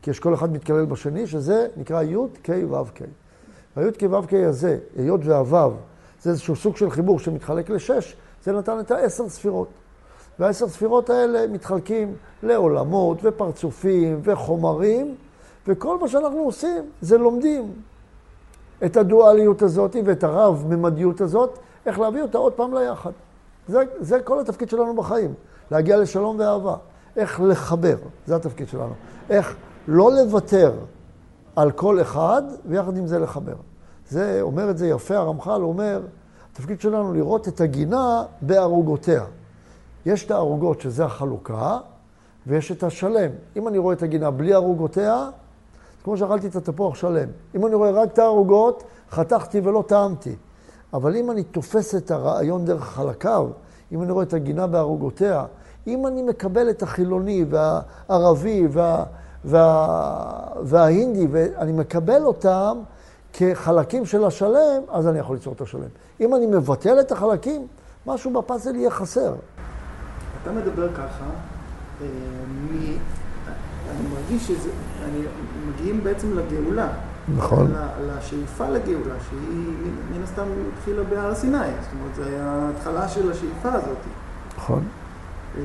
[0.02, 3.02] כי יש כל אחד מתקלל בשני, שזה נקרא י' ק' ו' ק'.
[3.76, 5.72] והי' ק' ו' ק' הזה, היות והו',
[6.22, 9.68] זה איזשהו סוג של חיבור שמתחלק לשש, זה נתן את העשר ספירות.
[10.38, 15.14] והעשר ספירות האלה מתחלקים לעולמות ופרצופים וחומרים,
[15.66, 17.72] וכל מה שאנחנו עושים זה לומדים
[18.84, 23.10] את הדואליות הזאת ואת הרב-ממדיות הזאת, איך להביא אותה עוד פעם ליחד.
[23.68, 25.34] זה, זה כל התפקיד שלנו בחיים,
[25.70, 26.76] להגיע לשלום ואהבה.
[27.16, 27.96] איך לחבר,
[28.26, 28.92] זה התפקיד שלנו.
[29.30, 29.56] איך
[29.88, 30.72] לא לוותר
[31.56, 33.54] על כל אחד, ויחד עם זה לחבר.
[34.08, 36.02] זה, אומר את זה יפה הרמח"ל, אומר,
[36.52, 39.24] התפקיד שלנו לראות את הגינה בערוגותיה.
[40.06, 41.78] יש את הערוגות, שזה החלוקה,
[42.46, 43.30] ויש את השלם.
[43.56, 45.28] אם אני רואה את הגינה בלי ערוגותיה,
[46.04, 47.28] כמו שאכלתי את התפוח שלם.
[47.54, 50.36] אם אני רואה רק את הערוגות, חתכתי ולא טעמתי.
[50.92, 53.46] אבל אם אני תופס את הרעיון דרך חלקיו,
[53.92, 55.44] אם אני רואה את הגינה בערוגותיה,
[55.86, 59.04] אם אני מקבל את החילוני והערבי וה,
[59.44, 59.88] וה,
[60.62, 62.78] וההינדי, ואני מקבל אותם
[63.32, 65.88] כחלקים של השלם, אז אני יכול ליצור את השלם.
[66.20, 67.66] אם אני מבטל את החלקים,
[68.06, 69.34] משהו בפאזל יהיה חסר.
[70.42, 71.24] אתה מדבר ככה,
[72.02, 72.06] אה.
[73.90, 74.70] אני מרגיש שזה,
[75.04, 75.20] אני,
[75.68, 76.88] מגיעים בעצם לגאולה.
[77.36, 77.72] נכון.
[78.06, 79.74] לשאיפה לגאולה, שהיא
[80.12, 83.98] מן הסתם התחילה בהר סיני, זאת אומרת, זו הייתה ההתחלה של השאיפה הזאת.
[84.56, 84.88] נכון.
[85.56, 85.62] אה,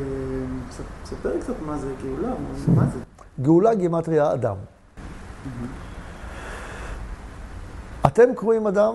[1.06, 2.34] ספר קצת מה זה גאולה,
[2.76, 3.00] מה זה?
[3.42, 4.56] גאולה גימטריה אדם.
[8.06, 8.94] אתם קרואים אדם,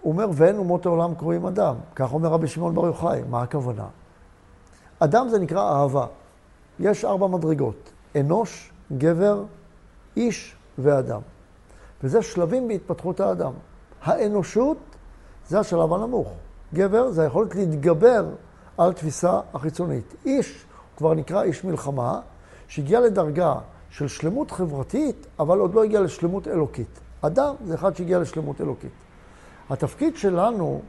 [0.00, 1.74] הוא אומר, ואין אומות העולם קרואים אדם.
[1.94, 3.22] כך אומר רבי שמעון בר יוחאי.
[3.30, 3.86] מה הכוונה?
[4.98, 6.06] אדם זה נקרא אהבה.
[6.80, 9.42] יש ארבע מדרגות, אנוש, גבר,
[10.16, 11.20] איש ואדם.
[12.06, 13.52] וזה שלבים בהתפתחות האדם.
[14.02, 14.76] האנושות
[15.48, 16.28] זה השלב הנמוך.
[16.74, 18.26] גבר זה היכולת להתגבר
[18.78, 20.14] על תפיסה החיצונית.
[20.24, 22.20] איש, הוא כבר נקרא איש מלחמה,
[22.68, 23.54] שהגיע לדרגה
[23.90, 27.00] של שלמות חברתית, אבל עוד לא הגיע לשלמות אלוקית.
[27.20, 28.92] אדם זה אחד שהגיע לשלמות אלוקית.
[29.70, 30.80] התפקיד שלנו,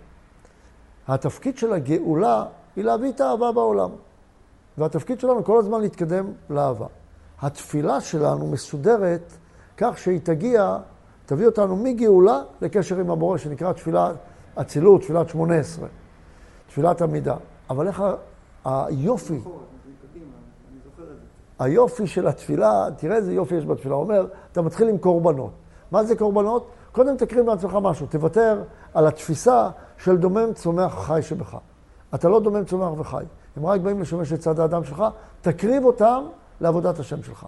[1.08, 2.46] התפקיד של הגאולה,
[2.76, 3.90] היא להביא את האהבה בעולם.
[4.78, 6.88] והתפקיד שלנו כל הזמן להתקדם לאהבה.
[7.42, 9.34] התפילה שלנו מסודרת
[9.78, 10.78] כך שהיא תגיע,
[11.28, 14.12] תביא אותנו מגאולה לקשר עם הבורא, שנקרא תפילה
[14.56, 15.88] אצילות, תפילת שמונה עשרה,
[16.68, 17.36] תפילת עמידה.
[17.70, 18.04] אבל איך
[18.66, 19.40] היופי,
[21.60, 23.96] היופי של התפילה, תראה איזה יופי יש בתפילה.
[23.96, 25.52] הוא אומר, אתה מתחיל עם קורבנות.
[25.92, 26.68] מה זה קורבנות?
[26.92, 28.64] קודם תקריב בעצמך משהו, תוותר
[28.94, 31.58] על התפיסה של דומם צומח חי שבך.
[32.16, 33.24] אתה לא דומם צומח וחי.
[33.58, 35.04] הם רק באים לשמש את צד האדם שלך,
[35.42, 36.24] תקריב אותם
[36.62, 37.46] לעבודת השם שלך.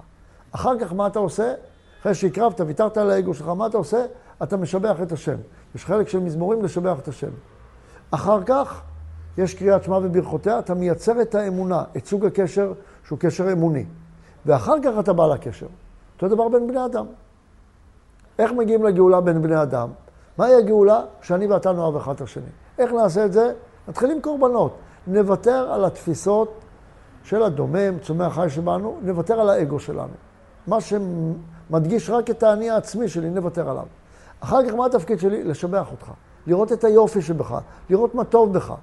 [0.51, 1.53] אחר כך מה אתה עושה?
[2.01, 4.05] אחרי שהקרבת, ויתרת על האגו שלך, מה אתה עושה?
[4.43, 5.35] אתה משבח את השם.
[5.75, 7.31] יש חלק של מזמורים לשבח את השם.
[8.11, 8.81] אחר כך,
[9.37, 12.73] יש קריאת שמע וברכותיה, אתה מייצר את האמונה, את סוג הקשר
[13.03, 13.85] שהוא קשר אמוני.
[14.45, 15.67] ואחר כך אתה בא לקשר.
[16.15, 17.05] אותו דבר בין בני אדם.
[18.39, 19.89] איך מגיעים לגאולה בין בני אדם?
[20.37, 21.01] מהי הגאולה?
[21.21, 22.49] שאני ואתה נאהב אחד את השני.
[22.77, 23.53] איך נעשה את זה?
[23.87, 24.75] נתחיל עם קורבנות.
[25.07, 26.59] נוותר על התפיסות
[27.23, 30.13] של הדומם, צומח חי שבנו, נוותר על האגו שלנו.
[30.67, 30.81] מה
[31.69, 33.85] שמדגיש רק את האני העצמי שלי, נוותר עליו.
[34.39, 35.43] אחר כך מה התפקיד שלי?
[35.43, 36.11] לשבח אותך.
[36.47, 37.59] לראות את היופי שבך,
[37.89, 38.73] לראות מה טוב בך.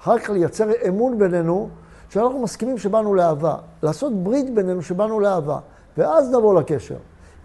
[0.00, 1.68] אחר כך לייצר אמון בינינו,
[2.08, 3.56] שאנחנו מסכימים שבאנו לאהבה.
[3.82, 5.58] לעשות ברית בינינו שבאנו לאהבה.
[5.96, 6.96] ואז נבוא לקשר.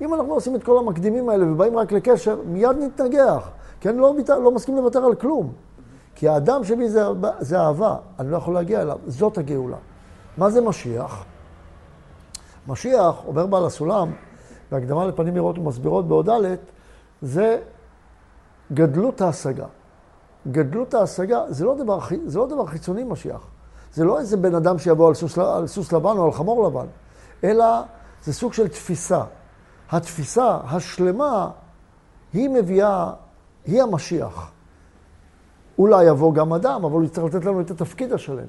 [0.02, 3.50] אם אנחנו עושים את כל המקדימים האלה ובאים רק לקשר, מיד נתנגח.
[3.80, 5.52] כי אני לא, לא מסכים לוותר על כלום.
[6.16, 7.04] כי האדם שבי זה,
[7.40, 8.98] זה אהבה, אני לא יכול להגיע אליו.
[9.08, 9.78] זאת הגאולה.
[10.38, 11.26] מה זה משיח?
[12.68, 14.12] משיח, אומר בעל הסולם,
[14.72, 16.56] בהקדמה לפנים נראות ומסבירות בעוד ד',
[17.22, 17.60] זה
[18.74, 19.66] גדלות ההשגה.
[20.52, 23.48] גדלות ההשגה זה לא דבר, זה לא דבר חיצוני משיח.
[23.94, 26.86] זה לא איזה בן אדם שיבוא על סוס, על סוס לבן או על חמור לבן,
[27.44, 27.66] אלא
[28.24, 29.24] זה סוג של תפיסה.
[29.90, 31.50] התפיסה השלמה,
[32.34, 33.12] היא מביאה,
[33.66, 34.52] היא המשיח.
[35.80, 38.48] אולי יבוא גם אדם, אבל הוא יצטרך לתת לנו את התפקיד השלם.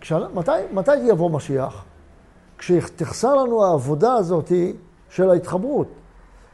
[0.00, 0.12] כש...
[0.12, 1.84] מתי, מתי יבוא משיח?
[2.58, 4.52] כשתחסר לנו העבודה הזאת
[5.08, 5.86] של ההתחברות.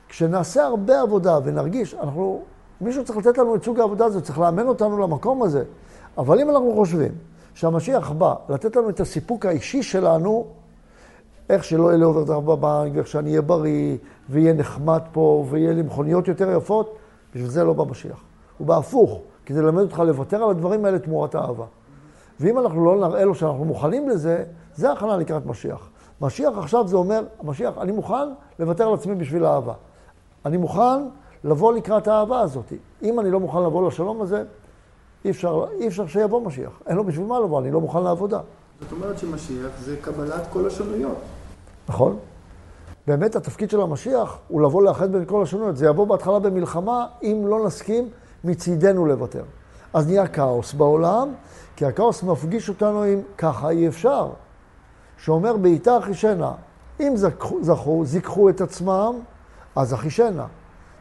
[0.09, 2.42] כשנעשה הרבה עבודה ונרגיש, אנחנו,
[2.80, 5.64] מישהו צריך לתת לנו את סוג העבודה הזאת, צריך לאמן אותנו למקום הזה.
[6.18, 7.12] אבל אם אנחנו חושבים
[7.55, 10.46] שהמשיח בא לתת לנו את הסיפוק האישי שלנו,
[11.50, 13.96] איך שלא יהיה לי אוברדרפט בבנק, ואיך שאני אהיה בריא,
[14.30, 16.96] ויהיה נחמד פה, ויהיה לי מכוניות יותר יפות,
[17.34, 18.22] בשביל זה לא בא משיח.
[18.59, 21.64] הוא בא הפוך, כדי ללמד אותך לוותר על הדברים האלה תמורת אהבה.
[22.40, 24.44] ואם אנחנו לא נראה לו שאנחנו מוכנים לזה,
[24.74, 25.88] זה הכנה לקראת משיח.
[26.21, 29.73] משיח עכשיו זה אומר, משיח, אני מוכן לוותר על עצמי בשביל אהבה.
[30.47, 31.03] אני מוכן
[31.45, 32.73] לבוא לקראת האהבה הזאת.
[33.03, 34.45] אם אני לא מוכן לבוא לשלום הזה,
[35.25, 36.71] אי אפשר, אי אפשר שיבוא משיח.
[36.87, 38.41] אין לו בשביל מה לבוא, אני לא מוכן לעבודה.
[38.81, 41.17] זאת אומרת שמשיח זה קבלת כל השונויות.
[41.89, 42.17] נכון.
[43.07, 45.77] באמת התפקיד של המשיח הוא לבוא לאחד בין כל השונויות.
[45.77, 48.09] זה יבוא בהתחלה במלחמה, אם לא נסכים
[48.45, 49.43] מצידנו לוותר.
[49.95, 51.29] אז נהיה כאוס בעולם,
[51.77, 54.31] כי הכאוס מפגיש אותנו עם ככה אי אפשר.
[55.25, 56.53] שאומר בעיטה אחישנה,
[57.01, 59.14] אם זכו, זכו, זיככו את עצמם,
[59.77, 60.47] אז אחישנה.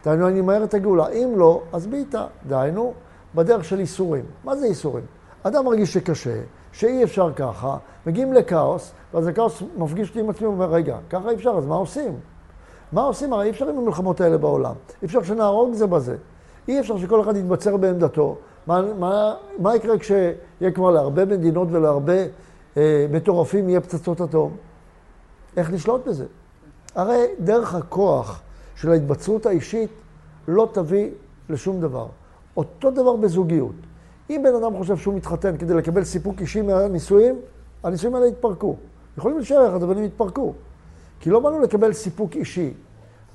[0.05, 1.07] דהיינו, אני אמהר את הגאולה.
[1.07, 2.26] אם לא, אז בעיטה.
[2.47, 2.93] דהיינו,
[3.36, 4.24] בדרך של איסורים.
[4.43, 5.03] מה זה איסורים?
[5.43, 10.71] אדם מרגיש שקשה, שאי אפשר ככה, מגיעים לכאוס, ואז הכאוס מפגיש אותי עם עצמי ואומר,
[10.71, 12.19] רגע, ככה אי אפשר, אז מה עושים?
[12.91, 13.34] מה עושים?
[13.34, 14.76] הרי אי אפשר עם המלחמות האלה בעולם.
[15.01, 16.15] אי אפשר שנהרוג זה בזה.
[16.67, 18.36] אי אפשר שכל אחד יתבצר בעמדתו.
[18.67, 22.24] מה, מה, מה יקרה כשיהיה כבר להרבה מדינות ולהרבה
[23.11, 24.57] מטורפים יהיה פצצות אטום?
[25.57, 26.26] איך נשלוט בזה?
[26.95, 28.41] הרי דרך הכוח
[28.76, 29.89] של ההתבצרות האישית
[30.47, 31.11] לא תביא
[31.49, 32.07] לשום דבר.
[32.57, 33.76] אותו דבר בזוגיות.
[34.30, 37.39] אם בן אדם חושב שהוא מתחתן כדי לקבל סיפוק אישי מהנישואים,
[37.84, 38.76] הנישואים האלה יתפרקו.
[39.17, 40.53] יכולים להישאר יחד, אבל הם יתפרקו.
[41.19, 42.74] כי לא באנו לקבל סיפוק אישי.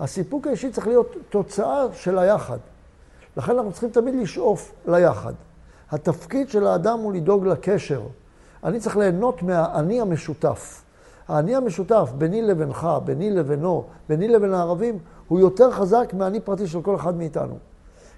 [0.00, 2.58] הסיפוק האישי צריך להיות תוצאה של היחד.
[3.36, 5.32] לכן אנחנו צריכים תמיד לשאוף ליחד.
[5.90, 8.02] התפקיד של האדם הוא לדאוג לקשר.
[8.64, 10.82] אני צריך ליהנות מהאני המשותף.
[11.28, 14.98] האני המשותף ביני לבינך, ביני לבינו, ביני לבין הערבים,
[15.28, 17.54] הוא יותר חזק מהאני פרטי של כל אחד מאיתנו.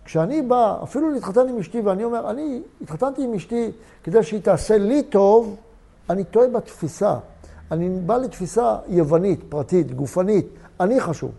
[0.04, 3.72] כשאני בא, אפילו להתחתן עם אשתי, ואני אומר, אני התחתנתי עם אשתי
[4.04, 5.56] כדי שהיא תעשה לי טוב,
[6.10, 7.16] אני טועה בתפיסה.
[7.70, 10.46] אני בא לתפיסה יוונית, פרטית, גופנית.
[10.80, 11.30] אני חשוב.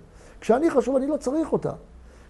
[0.42, 1.72] כשאני חשוב, אני לא צריך אותה.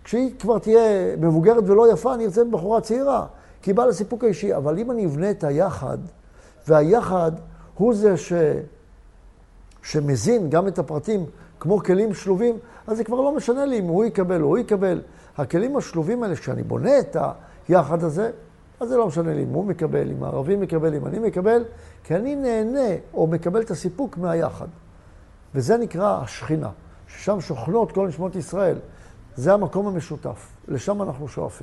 [0.03, 3.25] כשהיא כבר תהיה מבוגרת ולא יפה, אני ארצה בחורה צעירה,
[3.61, 4.55] כי היא באה לסיפוק האישי.
[4.55, 5.97] אבל אם אני אבנה את היחד,
[6.67, 7.31] והיחד
[7.73, 8.33] הוא זה ש...
[9.83, 11.25] שמזין גם את הפרטים
[11.59, 12.57] כמו כלים שלובים,
[12.87, 15.01] אז זה כבר לא משנה לי אם הוא יקבל או הוא יקבל.
[15.37, 17.17] הכלים השלובים האלה, כשאני בונה את
[17.67, 18.31] היחד הזה,
[18.79, 21.63] אז זה לא משנה לי אם הוא מקבל, אם הערבי מקבל, אם אני מקבל,
[22.03, 24.67] כי אני נהנה או מקבל את הסיפוק מהיחד.
[25.55, 26.69] וזה נקרא השכינה,
[27.07, 28.77] ששם שוכנות כל נשמות ישראל.
[29.35, 31.59] זה המקום המשותף, לשם אנחנו שואפים.